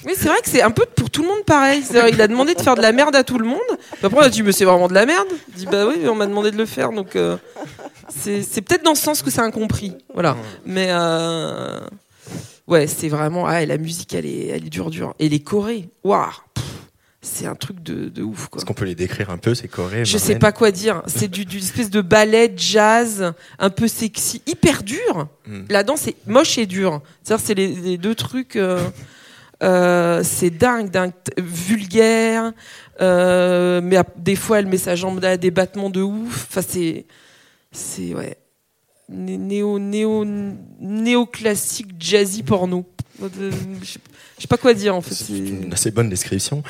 [0.05, 1.81] Oui, c'est vrai que c'est un peu pour tout le monde pareil.
[2.11, 3.59] Il a demandé de faire de la merde à tout le monde.
[4.03, 5.27] Après, on a dit, mais c'est vraiment de la merde.
[5.49, 6.91] Il dit, bah oui, on m'a demandé de le faire.
[6.91, 7.37] Donc, euh,
[8.09, 9.93] c'est peut-être dans ce sens que c'est incompris.
[10.13, 10.37] Voilà.
[10.65, 11.79] Mais, euh,
[12.67, 13.45] ouais, c'est vraiment.
[13.45, 15.15] Ah, la musique, elle est, elle est dure, dure.
[15.19, 16.31] Et les chorés, waouh!
[17.21, 18.49] C'est un truc de, de ouf.
[18.55, 21.01] Est-ce qu'on peut les décrire un peu, ces chorés Je sais pas quoi dire.
[21.07, 25.27] C'est du, du espèce de ballet jazz, un peu sexy, hyper dur.
[25.47, 25.61] Mm.
[25.69, 27.01] La danse est moche et dure.
[27.23, 28.55] C'est-à-dire, c'est les, les, deux trucs.
[28.55, 28.79] Euh,
[29.63, 32.51] euh, c'est dingue, dingue, vulgaire.
[33.01, 36.47] Euh, mais à, des fois, elle met sa jambe à des battements de ouf.
[36.49, 37.05] Enfin, c'est,
[37.75, 38.37] c'est ouais,
[39.09, 42.85] néo, néo, néoclassique jazzy porno.
[43.21, 45.13] Je sais pas quoi dire en fait.
[45.13, 46.63] C'est une assez bonne description.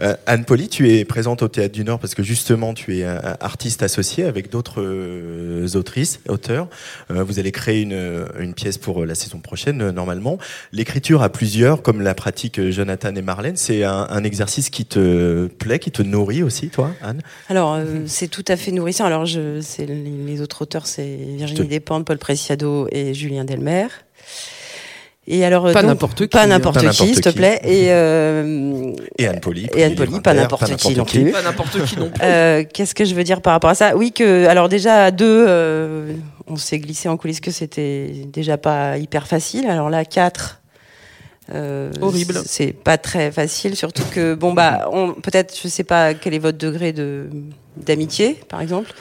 [0.00, 3.04] Euh, Anne Poli, tu es présente au Théâtre du Nord parce que justement tu es
[3.04, 6.68] un artiste associé avec d'autres euh, autrices, auteurs.
[7.10, 10.38] Euh, vous allez créer une, une, pièce pour la saison prochaine euh, normalement.
[10.72, 15.46] L'écriture à plusieurs, comme la pratique Jonathan et Marlène, c'est un, un, exercice qui te
[15.46, 17.22] plaît, qui te nourrit aussi, toi, Anne?
[17.48, 19.04] Alors c'est tout à fait nourrissant.
[19.04, 21.66] Alors je, les, les autres auteurs, c'est Virginie te...
[21.66, 23.88] Despentes, Paul Preciado et Julien Delmer.
[25.30, 26.28] Et alors, pas n'importe qui.
[26.28, 27.60] Pas n'importe qui, s'il te plaît.
[27.62, 29.68] Et, euh, et Anne Poli.
[29.74, 31.30] Et Anne Poli, pas n'importe qui non plus.
[31.30, 32.24] Pas n'importe qui non plus.
[32.24, 33.94] Euh, Qu'est-ce que je veux dire par rapport à ça?
[33.94, 36.14] Oui, que, alors déjà, à deux, euh,
[36.46, 39.66] on s'est glissé en coulisses que c'était déjà pas hyper facile.
[39.68, 40.62] Alors là, quatre,
[42.00, 42.40] Horrible.
[42.44, 44.90] C'est pas très facile, surtout que bon bah,
[45.22, 47.30] peut-être, je sais pas quel est votre degré de
[47.76, 48.92] d'amitié, par exemple.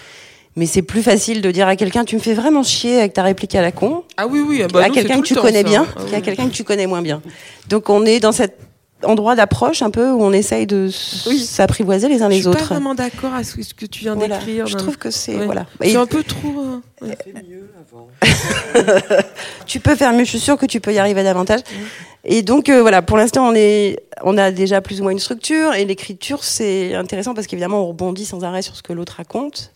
[0.58, 3.22] Mais c'est plus facile de dire à quelqu'un tu me fais vraiment chier avec ta
[3.22, 4.04] réplique à la con.
[4.17, 4.63] Ah oui oui.
[4.74, 7.22] Bah à quelqu'un que tu connais bien, ah qu'à quelqu'un que tu connais moins bien.
[7.70, 8.58] Donc on est dans cet
[9.04, 12.58] endroit d'approche un peu où on essaye de s'apprivoiser les uns les autres.
[12.58, 14.65] Je suis pas vraiment d'accord avec ce que tu viens d'écrire.
[14.65, 15.67] Je trouve que c'est voilà.
[15.80, 16.82] C'est un peu trop.
[17.04, 17.08] Euh...
[17.48, 18.08] mieux avant.
[19.67, 20.24] tu peux faire mieux.
[20.24, 21.60] Je suis sûre que tu peux y arriver davantage.
[22.24, 25.20] Et donc euh, voilà, pour l'instant on est, on a déjà plus ou moins une
[25.20, 29.17] structure et l'écriture c'est intéressant parce qu'évidemment on rebondit sans arrêt sur ce que l'autre
[29.17, 29.72] raconte.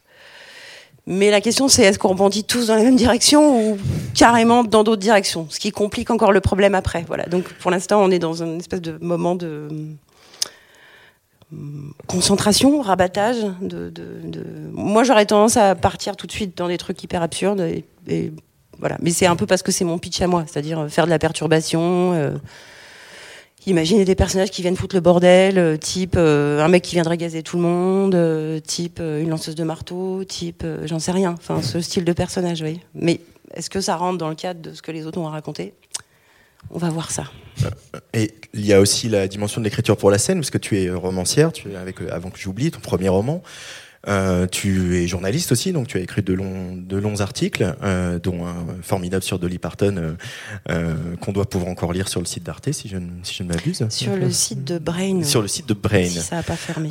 [1.07, 3.77] Mais la question, c'est est-ce qu'on rebondit tous dans la même direction ou
[4.13, 7.03] carrément dans d'autres directions Ce qui complique encore le problème après.
[7.07, 7.25] Voilà.
[7.25, 9.67] Donc pour l'instant, on est dans une espèce de moment de
[11.51, 13.37] hum, concentration, rabattage.
[14.73, 17.63] Moi, j'aurais tendance à partir tout de suite dans des trucs hyper absurdes.
[18.79, 18.97] Voilà.
[19.01, 21.19] Mais c'est un peu parce que c'est mon pitch à moi, c'est-à-dire faire de la
[21.19, 22.13] perturbation.
[22.13, 22.31] Euh,
[23.67, 27.17] Imaginez des personnages qui viennent foutre le bordel, euh, type euh, un mec qui viendrait
[27.17, 31.35] gazer tout le monde, euh, type une lanceuse de marteau, type j'en sais rien.
[31.37, 32.79] Enfin, ce style de personnage, oui.
[32.95, 33.19] Mais
[33.53, 35.73] est-ce que ça rentre dans le cadre de ce que les autres ont raconté
[36.71, 37.25] On va voir ça.
[38.13, 40.81] Et il y a aussi la dimension de l'écriture pour la scène, parce que tu
[40.81, 43.43] es romancière, tu avec, avant que j'oublie, ton premier roman.
[44.07, 48.17] Euh, tu es journaliste aussi, donc tu as écrit de longs, de longs articles, euh,
[48.19, 50.15] dont un formidable sur Dolly Parton
[50.69, 53.49] euh, qu'on doit pouvoir encore lire sur le site d'Arte, si je, si je ne
[53.49, 53.85] m'abuse.
[53.89, 55.23] Sur le site de Brain.
[55.23, 56.05] Sur le site de Brain.
[56.05, 56.89] Si ça n'a pas fermé.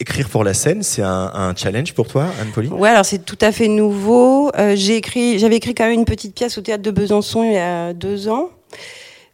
[0.00, 2.72] Écrire pour la scène, c'est un, un, challenge pour toi, Anne-Pauline?
[2.72, 4.50] Ouais, alors c'est tout à fait nouveau.
[4.74, 7.58] j'ai écrit, j'avais écrit quand même une petite pièce au théâtre de Besançon il y
[7.58, 8.50] a deux ans,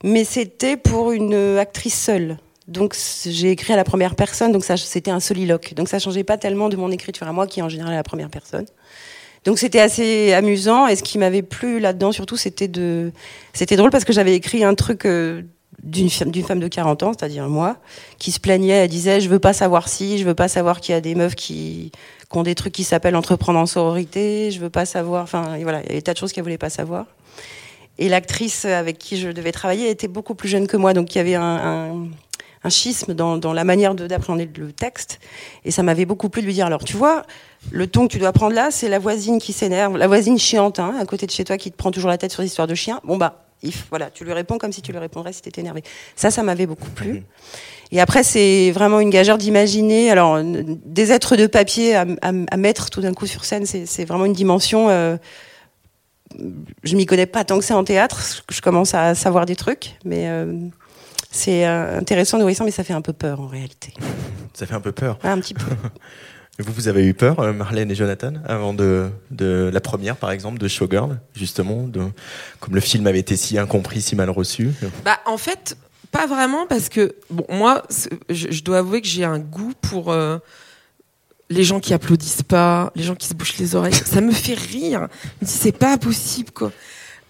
[0.05, 2.37] mais c'était pour une actrice seule.
[2.71, 5.75] Donc j'ai écrit à la première personne, donc ça c'était un soliloque.
[5.75, 7.97] Donc ça changeait pas tellement de mon écriture à moi qui est en général à
[7.97, 8.65] la première personne.
[9.45, 13.11] Donc c'était assez amusant et ce qui m'avait plu là-dedans surtout c'était de
[13.55, 15.43] c'était drôle parce que j'avais écrit un truc euh,
[15.83, 17.79] d'une femme de 40 ans, c'est-à-dire moi,
[18.19, 20.93] qui se plaignait, elle disait je veux pas savoir si, je veux pas savoir qu'il
[20.93, 21.91] y a des meufs qui,
[22.31, 25.81] qui ont des trucs qui s'appellent entreprendre en sororité, je veux pas savoir, enfin voilà,
[25.81, 27.07] il y avait des tas de choses qu'elle voulait pas savoir.
[27.99, 31.19] Et l'actrice avec qui je devais travailler était beaucoup plus jeune que moi, donc il
[31.19, 32.09] y avait un
[32.62, 35.18] un schisme dans, dans la manière d'appréhender le texte.
[35.64, 37.25] Et ça m'avait beaucoup plu de lui dire, alors tu vois,
[37.70, 40.79] le ton que tu dois prendre là, c'est la voisine qui s'énerve, la voisine chiante,
[40.79, 42.75] hein, à côté de chez toi, qui te prend toujours la tête sur l'histoire de
[42.75, 43.01] chien.
[43.05, 45.83] Bon bah, if, voilà, tu lui réponds comme si tu lui répondrais si t'étais énervé.
[46.16, 47.12] Ça, ça m'avait beaucoup plu.
[47.12, 47.23] Mhm.
[47.92, 52.88] Et après, c'est vraiment une gageure d'imaginer, alors des êtres de papier à, à, mettre
[52.88, 54.88] tout d'un coup sur scène, c'est vraiment une dimension.
[54.90, 55.16] Euh,
[56.85, 58.44] je m'y connais pas tant que ça en théâtre.
[58.49, 60.68] Je commence à savoir des trucs, mais euh,
[61.31, 63.95] c'est euh, intéressant, nourrissant, mais ça fait un peu peur en réalité.
[64.53, 65.19] Ça fait un peu peur.
[65.23, 65.64] un petit peu.
[66.59, 70.31] Vous, vous avez eu peur, euh, Marlène et Jonathan, avant de, de la première, par
[70.31, 72.03] exemple, de Showgirl, justement, de,
[72.59, 74.71] comme le film avait été si incompris, si mal reçu?
[75.03, 75.79] Bah, en fait,
[76.11, 77.85] pas vraiment, parce que, bon, moi,
[78.29, 80.37] je, dois avouer que j'ai un goût pour euh,
[81.49, 83.95] les gens qui applaudissent pas, les gens qui se bouchent les oreilles.
[83.95, 85.09] ça me fait rire.
[85.40, 86.73] Je me dis, c'est pas possible, quoi.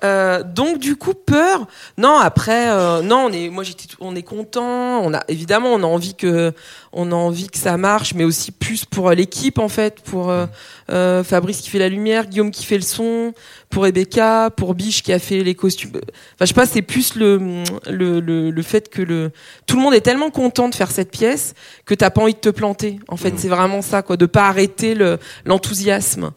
[0.02, 1.66] Euh, donc du coup peur.
[1.98, 5.00] Non après euh, non on est moi j'étais on est content.
[5.02, 6.52] On a évidemment on a envie que
[6.92, 11.24] on a envie que ça marche mais aussi plus pour l'équipe en fait pour euh,
[11.24, 13.32] Fabrice qui fait la lumière, Guillaume qui fait le son,
[13.68, 15.92] pour Rebecca, pour Biche qui a fait les costumes.
[15.94, 16.02] Enfin
[16.40, 19.32] je sais pas c'est plus le, le le, le fait que le
[19.66, 22.38] tout le monde est tellement content de faire cette pièce que t'as pas envie de
[22.38, 23.00] te planter.
[23.08, 23.38] En fait mmh.
[23.38, 26.30] c'est vraiment ça quoi de pas arrêter le l'enthousiasme.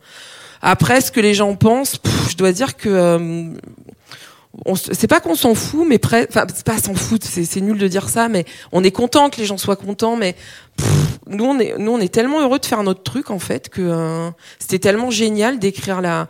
[0.65, 1.99] Après, ce que les gens pensent,
[2.29, 3.53] je dois dire que euh,
[4.93, 8.07] c'est pas qu'on s'en fout, mais enfin c'est pas s'en fout, c'est nul de dire
[8.07, 10.35] ça, mais on est content que les gens soient contents, mais
[11.27, 13.81] nous on est nous on est tellement heureux de faire notre truc en fait que
[13.81, 16.29] euh, c'était tellement génial d'écrire la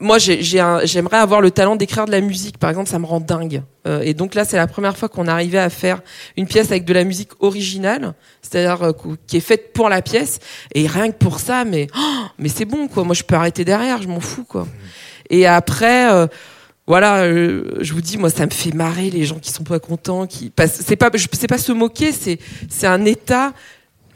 [0.00, 3.62] moi, j'aimerais avoir le talent d'écrire de la musique, par exemple, ça me rend dingue.
[3.86, 6.02] Euh, et donc là, c'est la première fois qu'on arrivait à faire
[6.36, 8.14] une pièce avec de la musique originale,
[8.48, 8.92] c'est-à-dire euh,
[9.26, 10.38] qui est faite pour la pièce.
[10.74, 13.04] Et rien que pour ça, mais oh, mais c'est bon, quoi.
[13.04, 14.66] Moi, je peux arrêter derrière, je m'en fous, quoi.
[15.30, 16.12] Et après.
[16.12, 16.26] Euh,
[16.88, 20.28] voilà, je vous dis, moi, ça me fait marrer les gens qui sont pas contents,
[20.28, 23.54] qui, c'est pas, c'est pas se moquer, c'est, c'est un état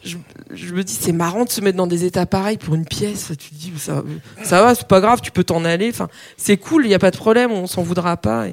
[0.03, 3.33] je, me dis c'est marrant de se mettre dans des états pareils pour une pièce.
[3.39, 4.03] Tu te dis ça,
[4.63, 5.91] va, c'est pas grave, tu peux t'en aller.
[5.91, 8.47] Enfin, c'est cool, il n'y a pas de problème, on s'en voudra pas.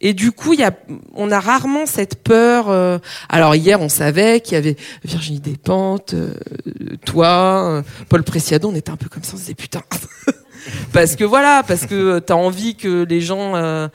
[0.00, 0.72] Et du coup, y a,
[1.14, 2.68] on a rarement cette peur.
[2.68, 6.34] Euh, alors hier, on savait qu'il y avait Virginie Despentes, euh,
[7.04, 9.82] toi, euh, Paul Preciado, on était un peu comme ça, on se disait putain.
[10.92, 13.88] parce que voilà, parce que t'as envie que les gens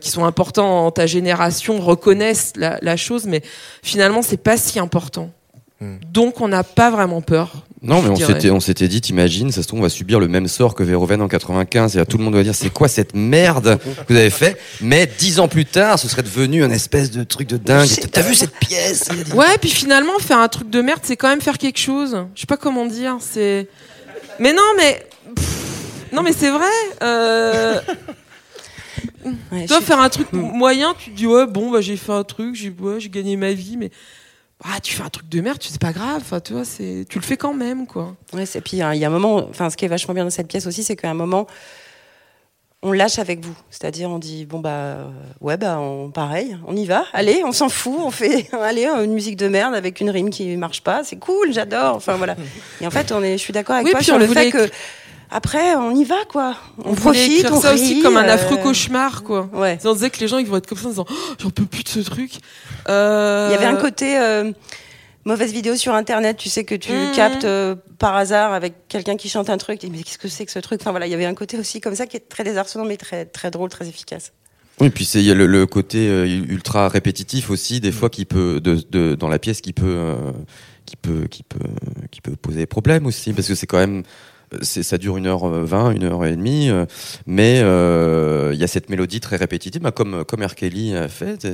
[0.00, 3.42] qui sont importants en ta génération reconnaissent la, la chose, mais
[3.82, 5.32] finalement, c'est pas si important
[5.80, 5.96] Hmm.
[6.10, 7.66] Donc on n'a pas vraiment peur.
[7.82, 10.26] Non, mais on s'était, on s'était dit, t'imagines, ça se trouve, on va subir le
[10.26, 13.14] même sort que Verhoeven en 95 et tout le monde va dire, c'est quoi cette
[13.14, 14.58] merde que vous avez fait?
[14.80, 17.88] Mais dix ans plus tard, ce serait devenu un espèce de truc de dingue.
[18.10, 19.08] T'as vu cette pièce?
[19.34, 22.16] Ouais, puis finalement, faire un truc de merde, c'est quand même faire quelque chose.
[22.34, 23.18] Je sais pas comment dire.
[23.20, 23.68] C'est.
[24.40, 25.06] Mais non, mais.
[26.12, 26.64] Non, mais c'est vrai.
[27.02, 27.80] Euh...
[29.52, 32.24] tu dois faire un truc moyen, tu te dis ouais bon bah j'ai fait un
[32.24, 33.90] truc, j'ai ouais, j'ai gagné ma vie, mais
[34.64, 37.24] ah, tu fais un truc de merde, c'est pas grave, tu vois, c'est, tu le
[37.24, 38.16] fais quand même, quoi.
[38.32, 40.30] Ouais, et puis il y a un moment, enfin, ce qui est vachement bien dans
[40.30, 41.46] cette pièce aussi, c'est qu'à un moment,
[42.82, 43.54] on lâche avec vous.
[43.70, 47.68] C'est-à-dire, on dit, bon, bah, ouais, bah, on, pareil, on y va, allez, on s'en
[47.68, 51.16] fout, on fait, allez, une musique de merde avec une rime qui marche pas, c'est
[51.16, 52.36] cool, j'adore, enfin, voilà.
[52.80, 54.70] Et en fait, on est, je suis d'accord avec toi sur le fait que,
[55.30, 56.56] après, on y va, quoi.
[56.84, 59.48] On, profite, on ça aussi comme un affreux euh, cauchemar, quoi.
[59.52, 59.78] Ouais.
[59.84, 61.64] On disait que les gens, ils vont être comme ça en disant, oh, j'en peux
[61.64, 62.32] plus de ce truc.
[62.88, 63.48] Euh...
[63.50, 64.52] Il y avait un côté euh,
[65.24, 67.12] mauvaise vidéo sur Internet, tu sais que tu mmh.
[67.16, 70.52] captes euh, par hasard avec quelqu'un qui chante un truc, mais qu'est-ce que c'est que
[70.52, 70.80] ce truc?
[70.80, 72.96] Enfin voilà, il y avait un côté aussi comme ça qui est très désarçonnant, mais
[72.96, 74.32] très très drôle, très efficace.
[74.78, 78.78] Oui, puis il y a le, côté ultra répétitif aussi, des fois qui peut de,
[78.90, 80.14] de, dans la pièce qui peut
[80.84, 81.58] qui peut qui peut
[82.10, 84.02] qui peut poser problème aussi, parce que c'est quand même
[84.62, 86.86] ça dure une heure vingt, une heure et demie, euh,
[87.26, 90.54] mais euh, il y a cette mélodie très répétitive, bah, comme comme R.
[90.54, 91.46] Kelly a fait.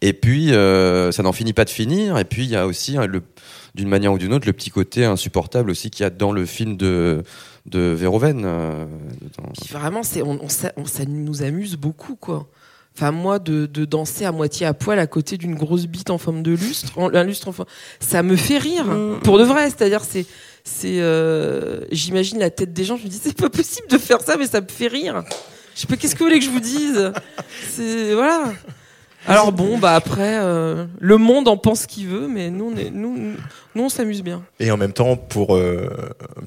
[0.00, 2.18] Et puis euh, ça n'en finit pas de finir.
[2.18, 3.22] Et puis il y a aussi hein, le
[3.74, 6.44] d'une manière ou d'une autre le petit côté insupportable aussi qu'il y a dans le
[6.46, 7.22] film de
[7.66, 8.46] de Verhoeven.
[9.70, 10.72] vraiment, c'est on, ça,
[11.06, 12.48] nous amuse beaucoup quoi.
[12.96, 16.18] Enfin, moi, de, de, danser à moitié à poil à côté d'une grosse bite en
[16.18, 17.68] forme de lustre, un lustre en forme,
[18.00, 19.20] ça me fait rire, mm.
[19.20, 19.70] pour de vrai.
[19.70, 20.26] C'est-à-dire, c'est,
[20.70, 22.96] c'est, euh, j'imagine la tête des gens.
[22.96, 25.22] Je me dis, c'est pas possible de faire ça, mais ça me fait rire.
[25.74, 27.12] Je sais pas, qu'est-ce que vous voulez que je vous dise?
[27.70, 28.52] C'est voilà.
[29.26, 32.90] Alors bon, bah après, euh, le monde en pense ce qu'il veut, mais nous, on
[32.90, 33.36] nous, nous,
[33.76, 34.42] on s'amuse bien.
[34.58, 35.88] Et en même temps, pour euh,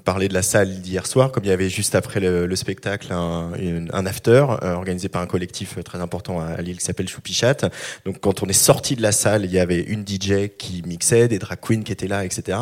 [0.04, 3.52] parler de la salle d'hier soir, comme il y avait juste après le, spectacle un,
[3.92, 7.70] un after euh, organisé par un collectif très important à, Lille qui s'appelle Choupichat.
[8.06, 11.28] Donc quand on est sorti de la salle, il y avait une DJ qui mixait,
[11.28, 12.58] des drag queens qui étaient là, etc.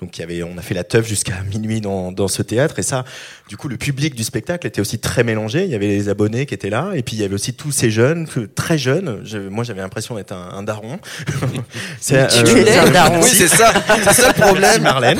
[0.00, 2.78] Donc il y avait, on a fait la teuf jusqu'à minuit dans, dans ce théâtre.
[2.78, 3.04] Et ça,
[3.48, 5.64] du coup, le public du spectacle était aussi très mélangé.
[5.64, 7.70] Il y avait les abonnés qui étaient là, et puis il y avait aussi tous
[7.70, 9.22] ces jeunes, très jeunes.
[9.50, 10.98] moi, j'avais l'impression d'être un, un, daron.
[12.00, 13.20] c'est un daron.
[13.26, 13.72] Oui, c'est ça.
[14.12, 14.82] C'est ça le problème.
[14.82, 15.18] Marlène.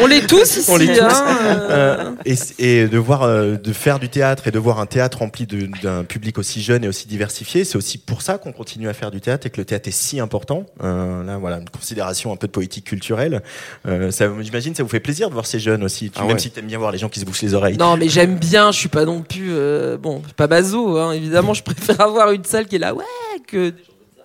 [0.00, 0.70] On l'est tous ici.
[0.70, 1.02] On l'est tous.
[1.02, 1.36] Hein,
[1.70, 2.10] euh.
[2.24, 5.46] et, et, de voir, euh, de faire du théâtre et de voir un théâtre rempli
[5.46, 9.10] d'un public aussi jeune et aussi diversifié, c'est aussi pour ça qu'on continue à faire
[9.10, 10.66] du théâtre et que le théâtre est si important.
[10.82, 13.42] Euh, là, voilà, une considération un peu de politique culturelle.
[13.86, 14.10] Euh,
[14.40, 16.66] J'imagine, ça vous fait plaisir de voir ces jeunes aussi, ah même si tu aimes
[16.66, 17.76] bien voir les gens qui se bouchent les oreilles.
[17.76, 18.72] Non, mais j'aime bien.
[18.72, 20.98] Je suis pas non plus, euh, bon, pas bazo.
[20.98, 23.04] Hein, évidemment, je préfère avoir une salle qui est là, ouais,
[23.46, 24.24] que des gens comme ça.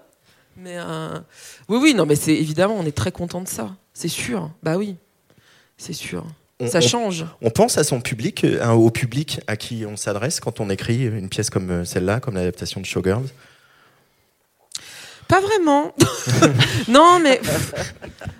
[0.58, 0.78] Mais
[1.70, 3.76] oui, oui, non, mais c'est évidemment, on est très content de ça.
[3.94, 4.52] C'est sûr.
[4.64, 4.96] Bah oui,
[5.78, 6.26] c'est sûr.
[6.66, 7.26] ça change.
[7.42, 11.06] On, pense à son public, euh, au public à qui on s'adresse quand on écrit
[11.06, 13.28] une pièce comme euh, celle-là, comme l'adaptation de Showgirls?
[15.28, 15.94] Pas vraiment.
[16.88, 17.42] non, mais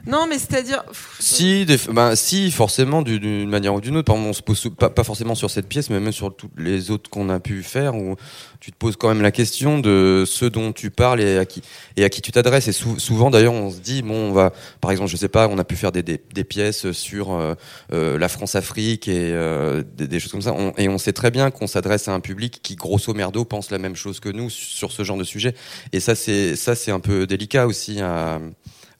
[0.06, 0.86] non, mais c'est-à-dire.
[1.20, 4.14] Si, ben, si, forcément, d'une manière ou d'une autre.
[4.14, 7.10] on se pose pas, pas, forcément sur cette pièce, mais même sur toutes les autres
[7.10, 8.16] qu'on a pu faire, où
[8.60, 11.62] tu te poses quand même la question de ce dont tu parles et à qui
[11.96, 12.68] et à qui tu t'adresses.
[12.68, 15.58] Et souvent, d'ailleurs, on se dit, bon, on va, par exemple, je sais pas, on
[15.58, 17.56] a pu faire des, des, des pièces sur euh,
[17.94, 21.52] euh la France-Afrique et euh, des, des, choses comme ça, et on sait très bien
[21.52, 24.92] qu'on s'adresse à un public qui, grosso merdo, pense la même chose que nous sur
[24.92, 25.54] ce genre de sujet.
[25.94, 28.40] Et ça, c'est ça, c'est un peu délicat aussi à,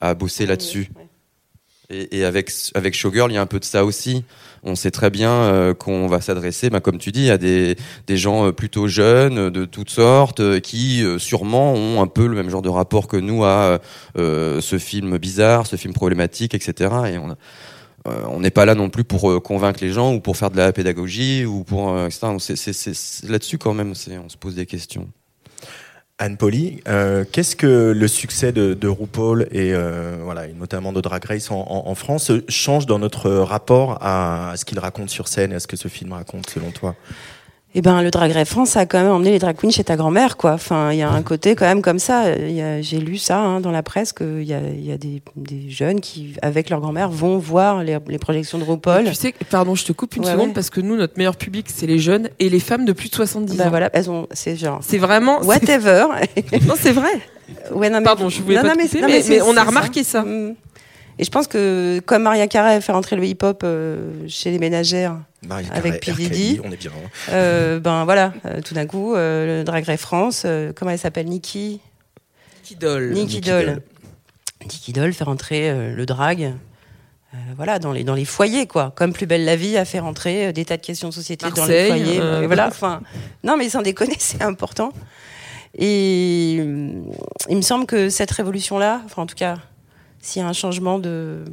[0.02, 0.90] à bosser là-dessus.
[1.90, 4.26] Et, et, avec avec Showgirl, il y a un peu de ça aussi.
[4.64, 7.78] On sait très bien euh, qu'on va s'adresser, bah, comme tu dis, à des,
[8.08, 12.36] des gens euh, plutôt jeunes, de toutes sortes, euh, qui sûrement ont un peu le
[12.36, 13.80] même genre de rapport que nous à
[14.16, 16.92] ce film bizarre, ce film problématique, etc.
[17.14, 17.36] Et on
[18.06, 20.72] on n'est pas là non plus pour convaincre les gens ou pour faire de la
[20.72, 22.38] pédagogie ou pour etc.
[22.40, 25.10] C'est là-dessus quand même, on se pose des questions.
[26.20, 31.00] Anne Poli, euh, qu'est-ce que le succès de, de RuPaul et euh, voilà, notamment de
[31.00, 35.28] Drag Race en, en, France change dans notre rapport à, à ce qu'il raconte sur
[35.28, 36.96] scène et à ce que ce film raconte selon toi?
[37.80, 39.96] Eh ben le Drag Race France a quand même emmené les drag queens chez ta
[39.96, 40.54] grand-mère, quoi.
[40.54, 42.24] Enfin, il y a un côté quand même comme ça.
[42.82, 46.02] J'ai lu ça hein, dans la presse qu'il y a, y a des, des, jeunes
[46.02, 49.06] qui, avec leur grand-mère, vont voir les, les, projections de RuPaul.
[49.06, 51.86] tu sais, pardon, je te coupe une seconde parce que nous, notre meilleur public, c'est
[51.86, 53.70] les jeunes et les femmes de plus de 70 bah ans.
[53.70, 54.80] voilà, elles ont, c'est genre.
[54.82, 55.42] C'est vraiment.
[55.42, 56.08] Whatever.
[56.68, 57.12] non, c'est vrai.
[57.72, 60.24] Ouais, non, mais, pardon, je voulais pas mais, mais, mais, on a remarqué ça.
[60.24, 60.56] Mm.
[61.20, 65.18] Et je pense que comme Maria Carey fait rentrer le hip-hop euh, chez les ménagères
[65.72, 66.12] avec P.
[66.64, 66.92] on est bien.
[66.92, 67.10] Hein.
[67.30, 70.46] Euh, ben voilà, euh, tout d'un coup, le Drag Race France,
[70.76, 71.82] comment elle s'appelle Nikki?
[72.58, 73.12] Nikki Doll.
[73.14, 73.82] Nikki, Doll.
[74.66, 76.54] Dick Idol fait rentrer le drag.
[77.56, 78.94] voilà, dans les, dans les foyers, quoi.
[78.96, 81.66] Comme Plus belle la vie a fait rentrer des tas de questions de société dans
[81.66, 82.46] les foyers.
[82.46, 83.02] voilà, enfin,
[83.44, 84.92] non, mais sans déconner, c'est important.
[85.80, 89.58] Et il me semble que cette révolution-là, enfin, en tout cas,
[90.22, 91.44] s'il y a un changement de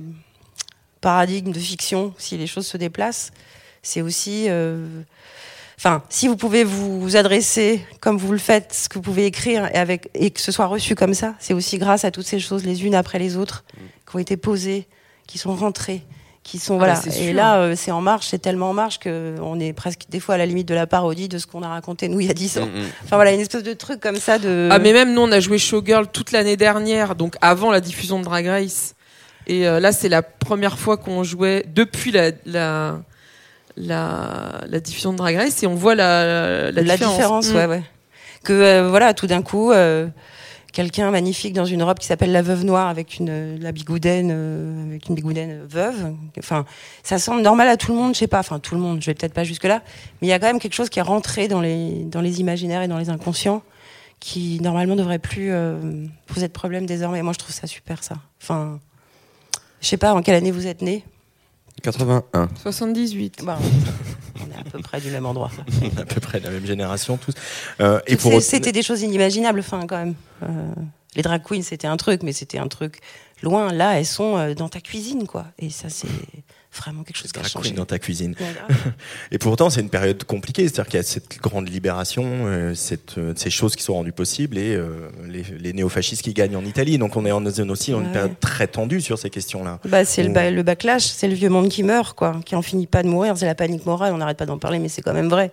[1.00, 3.30] paradigme de fiction, si les choses se déplacent,
[3.82, 4.46] c'est aussi.
[4.48, 5.02] Euh,
[5.78, 9.66] enfin, si vous pouvez vous adresser comme vous le faites, ce que vous pouvez écrire
[9.66, 12.40] et, avec, et que ce soit reçu comme ça, c'est aussi grâce à toutes ces
[12.40, 13.64] choses les unes après les autres
[14.08, 14.88] qui ont été posées,
[15.26, 16.02] qui sont rentrées,
[16.44, 17.18] qui sont ah, voilà.
[17.18, 20.36] et là, euh, c'est en marche, c'est tellement en marche qu'on est presque des fois
[20.36, 22.34] à la limite de la parodie de ce qu'on a raconté nous il y a
[22.34, 22.66] 10 ans.
[22.66, 22.84] Mm, mm.
[23.04, 24.68] Enfin voilà, une espèce de truc comme ça de.
[24.70, 28.18] Ah mais même nous on a joué Showgirl toute l'année dernière, donc avant la diffusion
[28.18, 28.94] de Drag Race.
[29.46, 32.98] Et euh, là c'est la première fois qu'on jouait depuis la, la
[33.76, 37.50] la, diffusion de Drag Race et on voit la, la, la différence.
[37.50, 37.56] Mm.
[37.56, 37.82] ouais, ouais.
[38.44, 39.72] Que euh, voilà, tout d'un coup,
[40.74, 44.88] quelqu'un magnifique dans une robe qui s'appelle la veuve noire avec une la bigoudaine euh,
[44.88, 46.14] avec une bigoudaine veuve.
[46.38, 46.66] Enfin
[47.02, 48.40] ça semble normal à tout le monde je sais pas.
[48.40, 49.82] Enfin tout le monde je vais peut-être pas jusque là
[50.20, 52.40] mais il y a quand même quelque chose qui est rentré dans les dans les
[52.40, 53.62] imaginaires et dans les inconscients
[54.18, 57.22] qui normalement devrait plus euh, poser de problème désormais.
[57.22, 58.16] Moi je trouve ça super ça.
[58.42, 58.80] Enfin
[59.80, 61.04] je sais pas en quelle année vous êtes né
[61.84, 65.50] 81 78 on est à peu près du même endroit.
[65.98, 67.34] à peu près de la même génération tous.
[67.80, 70.14] Euh, et pour c'était des choses inimaginables, enfin quand même.
[70.42, 70.48] Euh,
[71.14, 73.00] les drag queens, c'était un truc, mais c'était un truc
[73.42, 73.72] loin.
[73.72, 75.44] Là, elles sont euh, dans ta cuisine, quoi.
[75.58, 76.08] Et ça, c'est
[76.74, 77.70] vraiment quelque chose qui a changé.
[77.72, 78.34] dans ta cuisine.
[79.30, 80.62] et pourtant, c'est une période compliquée.
[80.64, 84.78] C'est-à-dire qu'il y a cette grande libération, cette, ces choses qui sont rendues possibles et
[85.26, 86.98] les, les néofascistes qui gagnent en Italie.
[86.98, 89.80] Donc, on est en, aussi dans une période très tendue sur ces questions-là.
[89.84, 92.86] Bah, c'est le, le, backlash, c'est le vieux monde qui meurt, quoi, qui en finit
[92.86, 93.36] pas de mourir.
[93.36, 94.12] C'est la panique morale.
[94.12, 95.52] On n'arrête pas d'en parler, mais c'est quand même vrai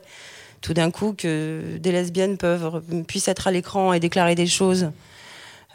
[0.61, 4.91] tout d'un coup que des lesbiennes peuvent puissent être à l'écran et déclarer des choses.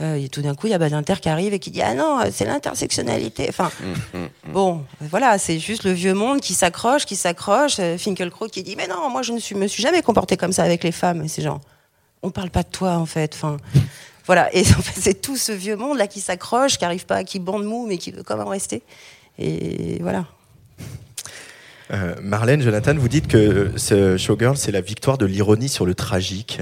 [0.01, 1.95] Euh, et tout d'un coup, il y a Badinter qui arrive et qui dit Ah
[1.95, 3.47] non, c'est l'intersectionnalité.
[3.49, 4.53] Enfin, mm, mm, mm.
[4.53, 7.77] bon, voilà, c'est juste le vieux monde qui s'accroche, qui s'accroche.
[7.79, 10.65] Euh, Finkelkraut qui dit Mais non, moi, je ne me suis jamais comporté comme ça
[10.65, 11.25] avec les femmes.
[11.25, 11.61] Et c'est genre,
[12.23, 13.35] on parle pas de toi, en fait.
[13.35, 13.57] Enfin,
[14.27, 14.55] voilà.
[14.55, 17.39] Et en fait, c'est tout ce vieux monde là qui s'accroche, qui arrive pas, qui
[17.39, 18.83] bande mou, mais qui veut quand même rester.
[19.39, 20.27] Et voilà.
[21.93, 25.95] Euh, Marlène, Jonathan, vous dites que ce Showgirl, c'est la victoire de l'ironie sur le
[25.95, 26.61] tragique.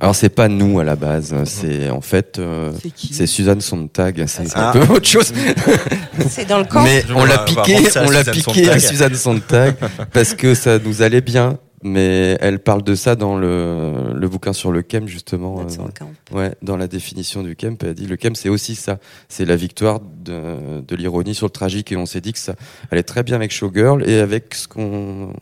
[0.00, 4.56] Alors c'est pas nous à la base, c'est en fait euh, c'est Suzanne Sontag, c'est
[4.56, 5.32] un peu autre chose.
[6.28, 6.82] C'est dans le camp.
[6.82, 9.76] Mais on l'a piqué, on l'a piqué à Suzanne Sontag
[10.12, 11.58] parce que ça nous allait bien.
[11.84, 15.60] Mais elle parle de ça dans le, le bouquin sur le Kem justement.
[15.60, 19.44] Euh, ouais, dans la définition du Kemp, elle dit le Kem c'est aussi ça, c'est
[19.44, 21.92] la victoire de, de l'ironie sur le tragique.
[21.92, 22.54] Et on s'est dit que ça
[22.90, 25.32] allait très bien avec Showgirl et avec ce qu'on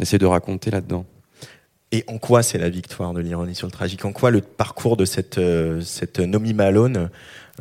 [0.00, 1.04] essaie de raconter là-dedans.
[1.94, 4.06] Et en quoi c'est la victoire de l'ironie sur le tragique?
[4.06, 7.10] En quoi le parcours de cette, euh, cette Nomi Malone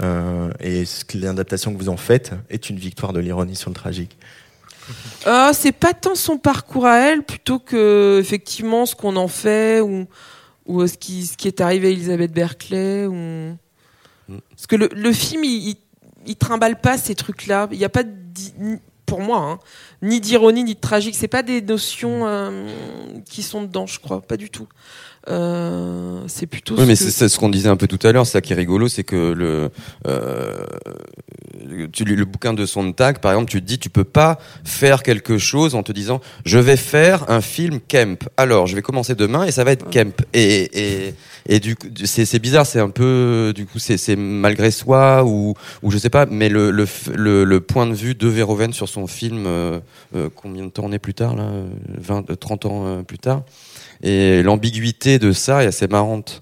[0.02, 4.18] euh, et l'adaptation que vous en faites est une victoire de l'ironie sur le tragique?
[5.28, 9.82] Euh, c'est pas tant son parcours à elle, plutôt que effectivement ce qu'on en fait
[9.82, 10.08] ou,
[10.66, 13.08] ou ce, qui, ce qui est arrivé à Elisabeth Berkeley.
[13.08, 13.58] Ou...
[14.28, 15.76] Parce que le, le film, il,
[16.26, 17.68] il, trimballe pas ces trucs-là.
[17.72, 18.04] Il n'y a pas,
[19.12, 19.60] pour moi, hein,
[20.02, 21.16] ni d'ironie ni de tragique.
[21.18, 22.66] C'est pas des notions euh,
[23.30, 24.70] qui sont dedans, je crois, pas du tout.
[25.28, 26.76] Euh, c'est plutôt.
[26.78, 28.26] Oui, mais c'est ce qu'on disait un peu tout à l'heure.
[28.26, 29.70] Ça qui est rigolo, c'est que le
[30.08, 30.66] euh,
[31.92, 35.04] tu lis le bouquin de Sontag, par exemple, tu te dis tu peux pas faire
[35.04, 38.24] quelque chose en te disant je vais faire un film Kemp.
[38.38, 40.22] Alors je vais commencer demain et ça va être Kemp.
[40.34, 41.14] Et et,
[41.52, 45.92] et du coup c'est bizarre, c'est un peu du coup c'est malgré soi ou ou
[45.92, 49.46] je sais pas, mais le le, le, point de vue de Verhoeven sur son film
[49.46, 49.80] euh,
[50.16, 51.52] euh, combien de temps on est plus tard là
[51.98, 53.44] 20 30 ans plus tard
[54.02, 56.42] et l'ambiguïté de ça est assez marrante.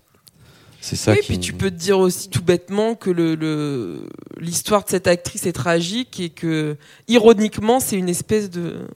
[0.81, 1.11] C'est ça.
[1.11, 4.05] Oui, puis tu peux te dire aussi tout bêtement que le
[4.39, 8.87] l'histoire de cette actrice est tragique et que ironiquement c'est une espèce de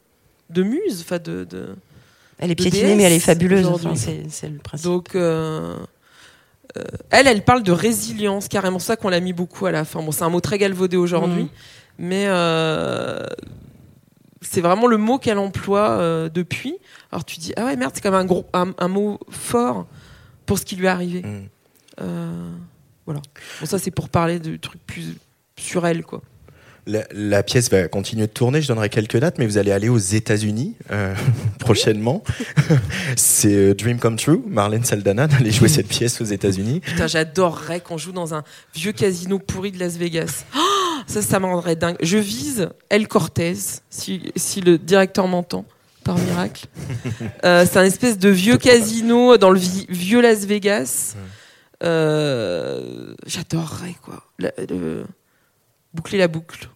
[0.50, 1.76] de muse, enfin de, de,
[2.38, 3.68] Elle est piétinée mais elle est fabuleuse.
[3.96, 4.86] c'est le principe.
[4.86, 5.76] Donc euh, euh,
[7.10, 10.02] elle, elle parle de résilience, carrément ça qu'on l'a mis beaucoup à la fin.
[10.02, 11.50] Bon, c'est un mot très galvaudé aujourd'hui, mm.
[12.00, 13.26] mais euh,
[14.42, 16.78] c'est vraiment le mot qu'elle emploie depuis.
[17.12, 19.86] Alors tu dis ah ouais merde c'est quand même un gros un, mot fort
[20.48, 21.22] pour ce qui lui est arrivé.
[21.22, 21.50] Mm.
[22.02, 22.52] Euh,
[23.06, 23.22] voilà.
[23.60, 25.16] Bon ça c'est pour parler de trucs plus
[25.58, 26.22] sur elle quoi.
[26.86, 28.62] La, pièce va continuer de tourner.
[28.62, 31.16] Je donnerai quelques dates, mais vous allez aller aux États-Unis euh,
[31.60, 32.24] prochainement.
[33.16, 34.42] c'est euh, Dream Come True.
[34.48, 36.82] Marlène Saldana d'aller jouer cette pièce aux États-Unis.
[36.82, 38.44] Putain, j'adorerais qu'on joue dans un
[38.76, 40.44] vieux casino pourri de Las Vegas.
[40.56, 40.60] Oh,
[41.08, 41.96] ça, ça me rendrait dingue.
[42.02, 43.56] Je vise El Cortez,
[43.90, 45.66] si, si le directeur m'entend
[46.04, 46.66] par miracle.
[47.46, 51.16] Euh, c'est un espèce de vieux casino dans le vieux Las Vegas.
[51.82, 52.38] J'adorerais
[54.02, 54.24] quoi.
[55.94, 56.70] Boucler la boucle.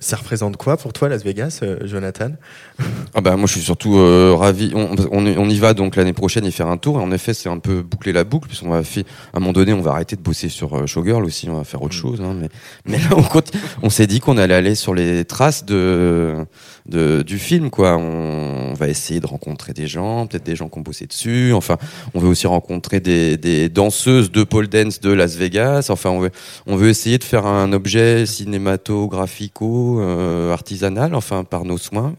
[0.00, 2.30] Ça représente quoi pour toi Las Vegas, euh, Jonathan?
[3.14, 4.70] Ah bah, Moi je suis surtout euh, ravi.
[4.72, 7.00] On, on, y va donc l'année prochaine y faire un tour.
[7.00, 8.46] Et en effet c'est un peu boucler la boucle.
[8.46, 11.24] Puisqu'on va faire, à un moment donné on va arrêter de bosser sur euh, Showgirl
[11.24, 11.50] aussi.
[11.50, 12.00] On va faire autre mm.
[12.00, 12.20] chose.
[12.20, 12.48] Hein, mais,
[12.86, 13.24] mais là on,
[13.82, 16.46] on s'est dit qu'on allait aller sur les traces de,
[16.88, 17.70] de, du film.
[17.70, 17.96] quoi.
[17.96, 21.52] On, va essayer de rencontrer des gens, peut-être des gens qui ont bossé dessus.
[21.52, 21.78] Enfin
[22.14, 25.88] on veut aussi rencontrer des, des danseuses de pole dance de Las Vegas.
[25.90, 26.30] Enfin on veut,
[26.66, 32.14] on veut essayer de faire un objet cinématographico euh, artisanal, enfin par nos soins,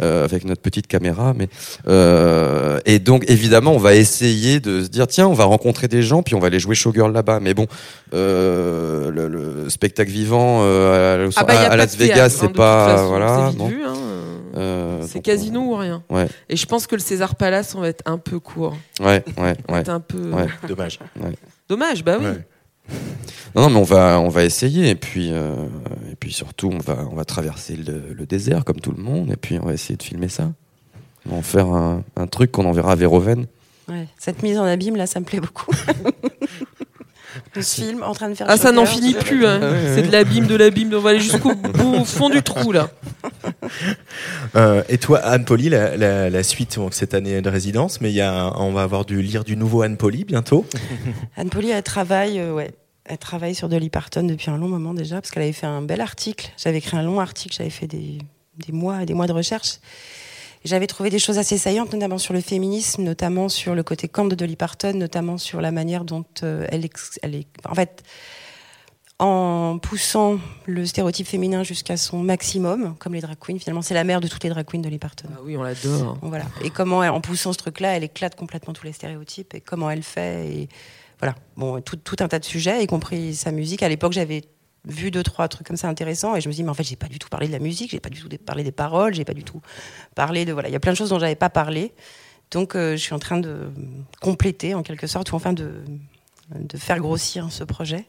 [0.00, 1.34] euh, avec notre petite caméra.
[1.36, 1.48] Mais
[1.88, 6.02] euh, et donc évidemment, on va essayer de se dire tiens, on va rencontrer des
[6.02, 7.40] gens, puis on va aller jouer showgirl là-bas.
[7.40, 7.66] Mais bon,
[8.12, 13.52] le, spectacle vivant à, ah bah, Las Vegas, c'est pas voilà.
[13.94, 15.00] Hein.
[15.02, 16.02] c'est casino ou rien.
[16.10, 16.28] Ouais.
[16.48, 18.76] Et je pense que le César Palace, on va être un peu court.
[19.00, 19.88] Ouais, ouais, ouais.
[19.88, 20.32] un peu.
[20.68, 20.98] Dommage.
[21.68, 22.26] Dommage, bah oui.
[23.54, 24.90] Non, non, mais on va, on va essayer.
[24.90, 25.54] Et puis, euh,
[26.12, 29.30] et puis surtout, on va, on va traverser le, désert comme tout le monde.
[29.30, 30.52] Et puis, on va essayer de filmer ça.
[31.26, 33.46] On va en faire un, un truc qu'on enverra à Véroven.
[33.88, 35.70] Ouais, cette mise en abîme, là, ça me plaît beaucoup.
[37.54, 38.46] Le film en train de faire.
[38.48, 39.46] Ah, ça n'en finit plus.
[39.46, 39.60] Hein.
[39.62, 40.92] Ah C'est de l'abîme, de l'abîme.
[40.94, 41.52] On va aller jusqu'au
[42.04, 42.90] fond du trou, là.
[44.54, 45.96] Euh, et toi, Anne Poli, la,
[46.30, 49.44] la, suite donc, cette année de résidence, mais y a, on va avoir dû lire
[49.44, 50.64] du nouveau Anne Poli bientôt.
[51.36, 52.70] Anne Poli, elle travaille, euh, ouais.
[53.04, 55.82] Elle travaille sur Dolly Parton depuis un long moment déjà, parce qu'elle avait fait un
[55.82, 56.50] bel article.
[56.56, 58.18] J'avais écrit un long article, j'avais fait des,
[58.66, 59.78] des mois et des mois de recherche.
[60.66, 64.24] J'avais trouvé des choses assez saillantes, notamment sur le féminisme, notamment sur le côté camp
[64.24, 66.88] de Dolly Parton, notamment sur la manière dont euh, elle,
[67.22, 67.46] elle est.
[67.68, 68.02] En fait,
[69.20, 73.60] en poussant le stéréotype féminin jusqu'à son maximum, comme les drag queens.
[73.60, 75.28] Finalement, c'est la mère de toutes les drag queens de Parton.
[75.32, 76.18] Ah oui, on l'adore.
[76.20, 76.46] Voilà.
[76.64, 80.02] Et comment, en poussant ce truc-là, elle éclate complètement tous les stéréotypes et comment elle
[80.02, 80.48] fait.
[80.48, 80.68] Et
[81.20, 81.36] voilà.
[81.56, 83.84] Bon, tout, tout un tas de sujets, y compris sa musique.
[83.84, 84.42] À l'époque, j'avais
[84.86, 86.84] vu deux trois trucs comme ça intéressants et je me suis dit mais en fait
[86.84, 89.14] j'ai pas du tout parlé de la musique j'ai pas du tout parlé des paroles
[89.14, 89.60] j'ai pas du tout
[90.14, 91.92] parlé de voilà il y a plein de choses dont j'avais pas parlé.
[92.52, 93.72] Donc euh, je suis en train de
[94.20, 95.82] compléter en quelque sorte ou enfin de
[96.54, 98.06] de faire grossir ce projet.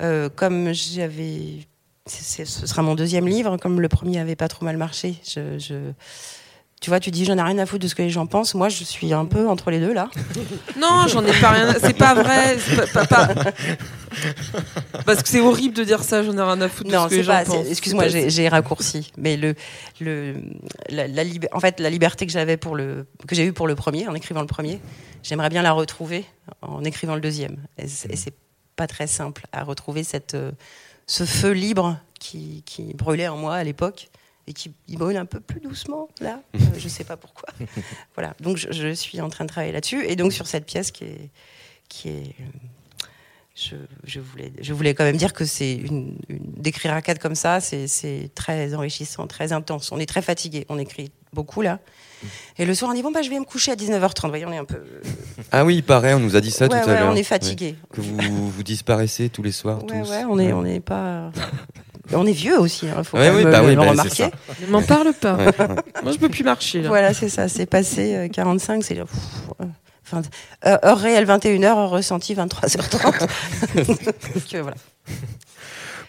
[0.00, 1.66] Euh, comme j'avais
[2.06, 5.92] ce sera mon deuxième livre comme le premier avait pas trop mal marché je
[6.80, 8.54] tu vois, tu dis j'en ai rien à foutre de ce que les gens pensent.
[8.54, 10.10] Moi, je suis un peu entre les deux là.
[10.78, 11.74] Non, j'en ai pas rien.
[11.80, 12.56] C'est pas vrai.
[12.92, 13.28] Pas,
[15.04, 16.22] Parce que c'est horrible de dire ça.
[16.22, 17.66] J'en ai rien à foutre de ce que les gens pensent.
[17.68, 19.12] Excuse-moi, j'ai raccourci.
[19.16, 19.54] Mais le,
[20.00, 20.36] le,
[20.90, 24.06] la, en fait, la liberté que j'avais pour le, que j'ai eue pour le premier,
[24.06, 24.80] en écrivant le premier,
[25.22, 26.24] j'aimerais bien la retrouver
[26.62, 27.56] en écrivant le deuxième.
[27.78, 28.34] Et c'est
[28.76, 30.52] pas très simple à retrouver cette, euh,
[31.08, 34.08] ce feu libre qui, qui brûlait en moi à l'époque
[34.48, 36.40] et qui brûle un peu plus doucement là.
[36.58, 37.48] Euh, je ne sais pas pourquoi.
[38.14, 38.34] voilà.
[38.40, 41.30] Donc je, suis en train de travailler là-dessus et donc sur cette pièce qui est
[41.88, 42.34] qui est
[43.54, 47.34] je, je, voulais, je voulais quand même dire que c'est une, d'écrire à quatre comme
[47.34, 49.90] ça, c'est très enrichissant, très intense.
[49.90, 51.80] On est très fatigué, on écrit beaucoup là.
[52.56, 54.28] Et le soir, on dit bon bah je vais me coucher à 19h30.
[54.28, 54.82] Voyez, on est un peu.
[55.50, 57.12] Ah oui, il paraît, on nous a dit ça tout à l'heure.
[57.12, 57.74] On est fatigué.
[57.92, 59.82] Que vous, vous disparaissez tous les soirs.
[59.84, 60.10] Ouais, tous.
[60.10, 61.32] ouais, on est, on n'est pas.
[62.12, 64.26] On est vieux aussi, il hein, faut oui, bah le, bah, remarquer.
[64.62, 65.36] Ne m'en parle pas.
[66.02, 66.82] Moi, je peux plus marcher.
[66.82, 66.88] Là.
[66.88, 67.48] Voilà, c'est ça.
[67.48, 68.98] C'est passé 45, euh, c'est
[70.06, 70.22] enfin,
[70.66, 73.86] heure réelle 21h, heure ressentie 23h30.
[73.86, 73.98] Donc,
[74.62, 74.76] voilà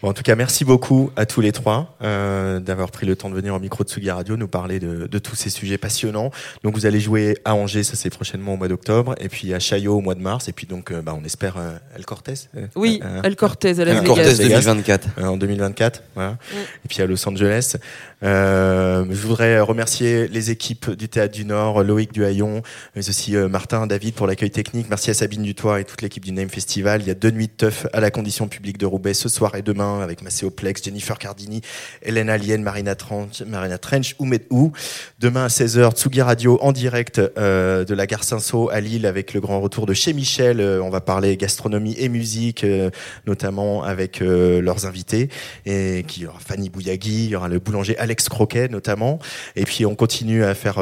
[0.01, 3.35] en tout cas, merci beaucoup à tous les trois euh, d'avoir pris le temps de
[3.35, 6.31] venir au micro de Sugi Radio nous parler de, de, tous ces sujets passionnants.
[6.63, 9.59] Donc, vous allez jouer à Angers, ça c'est prochainement au mois d'octobre, et puis à
[9.59, 12.33] Chaillot au mois de mars, et puis donc, euh, bah, on espère euh, El Cortez.
[12.55, 15.21] Euh, oui, El Cortez à El Cortez 2024.
[15.21, 16.37] en 2024, voilà.
[16.85, 17.75] Et puis à Los Angeles.
[18.21, 22.61] Je voudrais remercier les équipes du Théâtre du Nord, Loïc Duhaillon,
[22.95, 24.87] mais aussi Martin, David pour l'accueil technique.
[24.89, 27.01] Merci à Sabine Dutoit et toute l'équipe du Name Festival.
[27.01, 29.55] Il y a deux nuits de teuf à la condition publique de Roubaix ce soir
[29.55, 31.61] et demain avec Maceo Plex, Jennifer Cardini,
[32.01, 34.71] Hélène Alien, Marina Trench, Marina Trench, Oumed Ou.
[35.19, 39.33] Demain à 16h, Tsugi Radio en direct euh, de la gare Saint-Saul à Lille avec
[39.33, 40.59] le grand retour de chez Michel.
[40.59, 42.89] Euh, on va parler gastronomie et musique, euh,
[43.27, 45.29] notamment avec leurs invités.
[45.65, 49.19] Et qui aura Fanny Bouyagui, il y aura le boulanger Alex Croquet notamment.
[49.55, 50.81] Et puis on continue à faire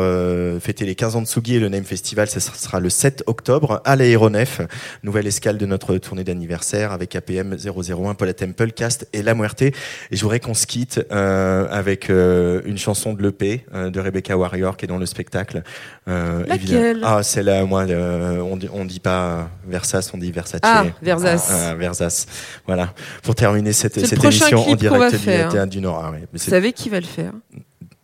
[0.62, 2.30] fêter les 15 ans de Tsugi et le Name Festival.
[2.30, 4.62] Ça sera le 7 octobre à l'aéronef.
[5.04, 9.62] Nouvelle escale de notre tournée d'anniversaire avec APM 001, Paula Temple, Cast et La Muerte.
[9.62, 9.74] Et
[10.12, 14.38] je voudrais qu'on se quitte euh, avec euh, une chanson de l'EP euh, de Rebecca
[14.38, 15.64] Warrior qui est dans le spectacle.
[16.08, 17.02] Laquelle?
[17.04, 20.62] Ah, c'est là, moi, on, on dit pas Versace, on dit Versace.
[20.64, 21.50] Ah, Versace.
[21.52, 22.26] Ah, Versace.
[22.66, 22.94] Voilà.
[23.24, 26.02] Pour terminer cette, cette émission en direct du Nord.
[26.06, 27.17] Ah, Vous savez qui va le faire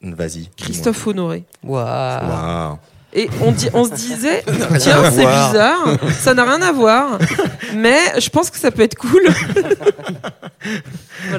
[0.02, 0.50] Vas-y.
[0.58, 1.46] Christophe Honoré.
[1.64, 2.72] Waouh.
[2.72, 2.80] Wow.
[3.16, 4.44] Et on, dit, on se disait,
[4.80, 7.20] tiens, c'est bizarre, ça n'a rien à voir,
[7.76, 9.22] mais je pense que ça peut être cool.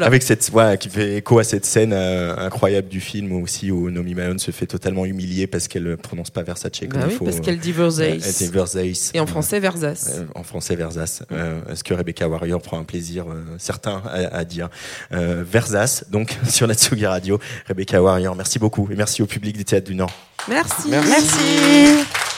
[0.01, 3.91] Avec cette voix qui fait écho à cette scène euh, incroyable du film aussi où
[3.91, 7.16] Nomi Malone se fait totalement humilier parce qu'elle ne prononce pas Versace comme bah il
[7.16, 7.25] faut.
[7.25, 9.11] parce qu'elle dit Versace.
[9.14, 10.11] Et en français Versace.
[10.18, 11.22] Euh, en français Versace.
[11.33, 14.68] Euh, Est-ce que Rebecca Warrior prend un plaisir euh, certain à, à dire
[15.11, 17.39] Versace, donc sur la Tsugi Radio.
[17.66, 20.11] Rebecca Warrior, merci beaucoup et merci au public du Théâtre du Nord.
[20.49, 20.89] Merci.
[20.89, 21.09] Merci.
[21.09, 21.63] merci.
[21.72, 22.34] you.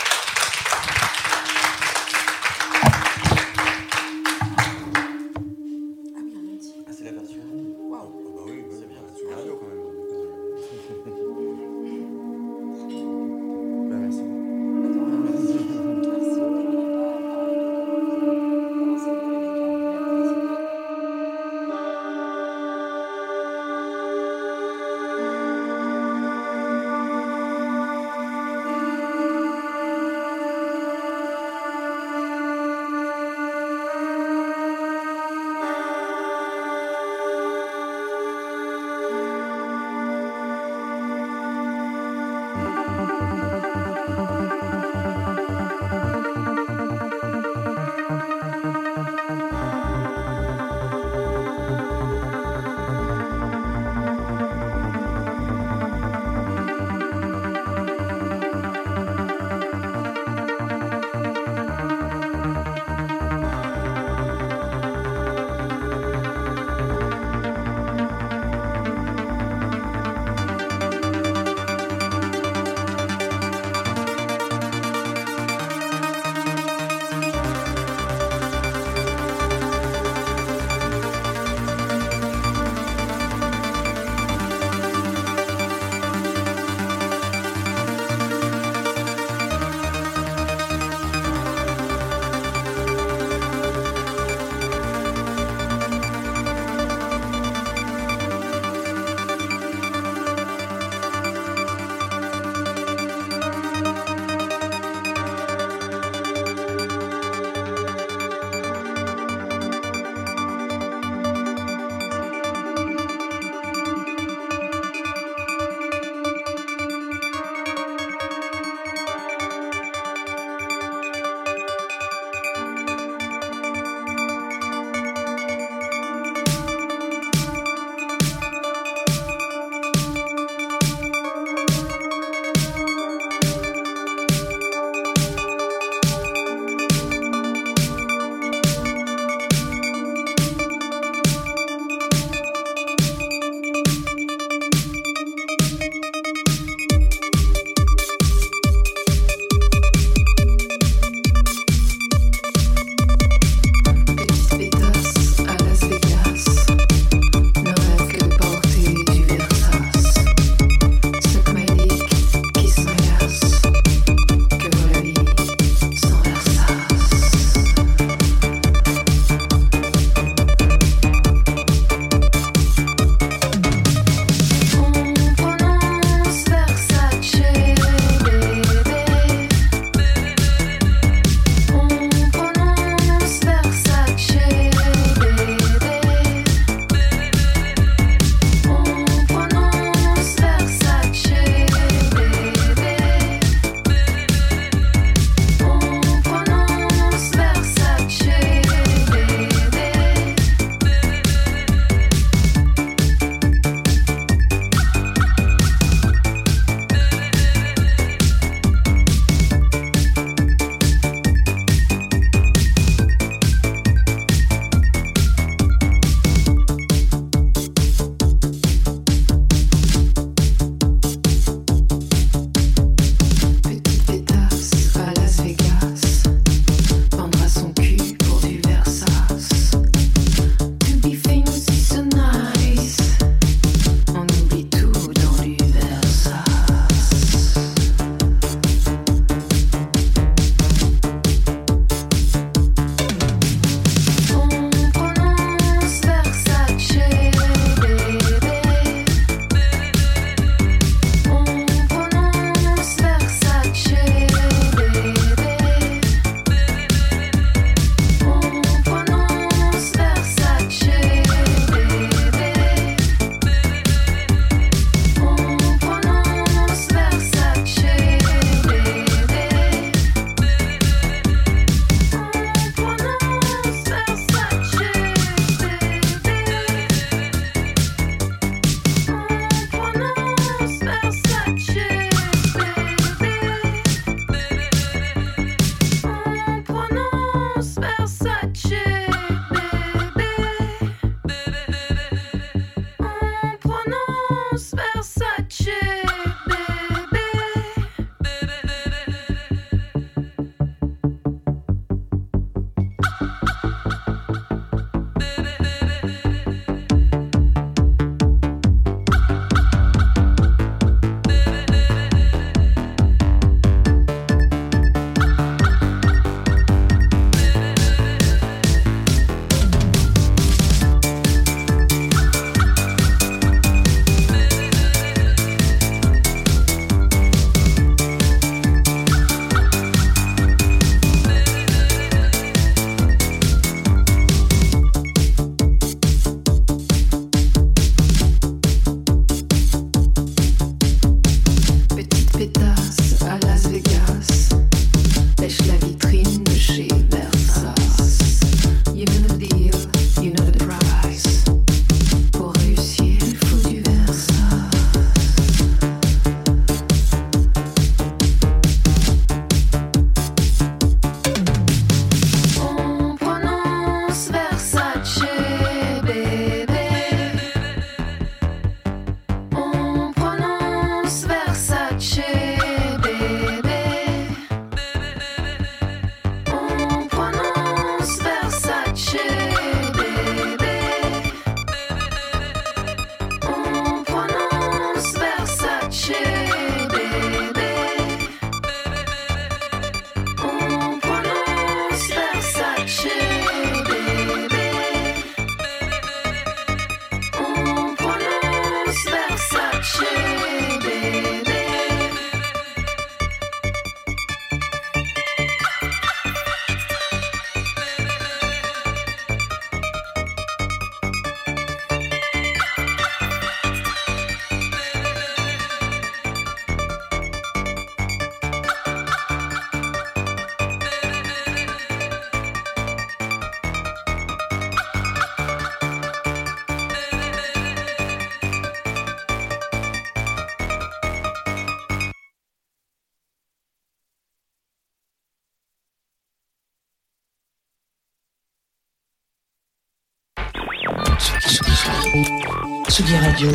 [442.89, 443.51] Tsugi Radio.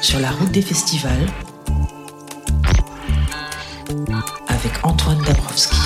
[0.00, 1.26] Sur la route des festivals.
[4.48, 5.76] Avec Antoine Dabrowski.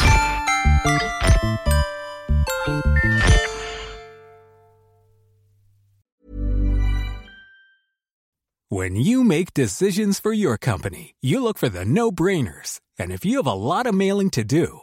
[8.69, 12.79] When you make decisions for your company, you look for the no-brainers.
[12.99, 14.83] And if you have a lot of mailing to do,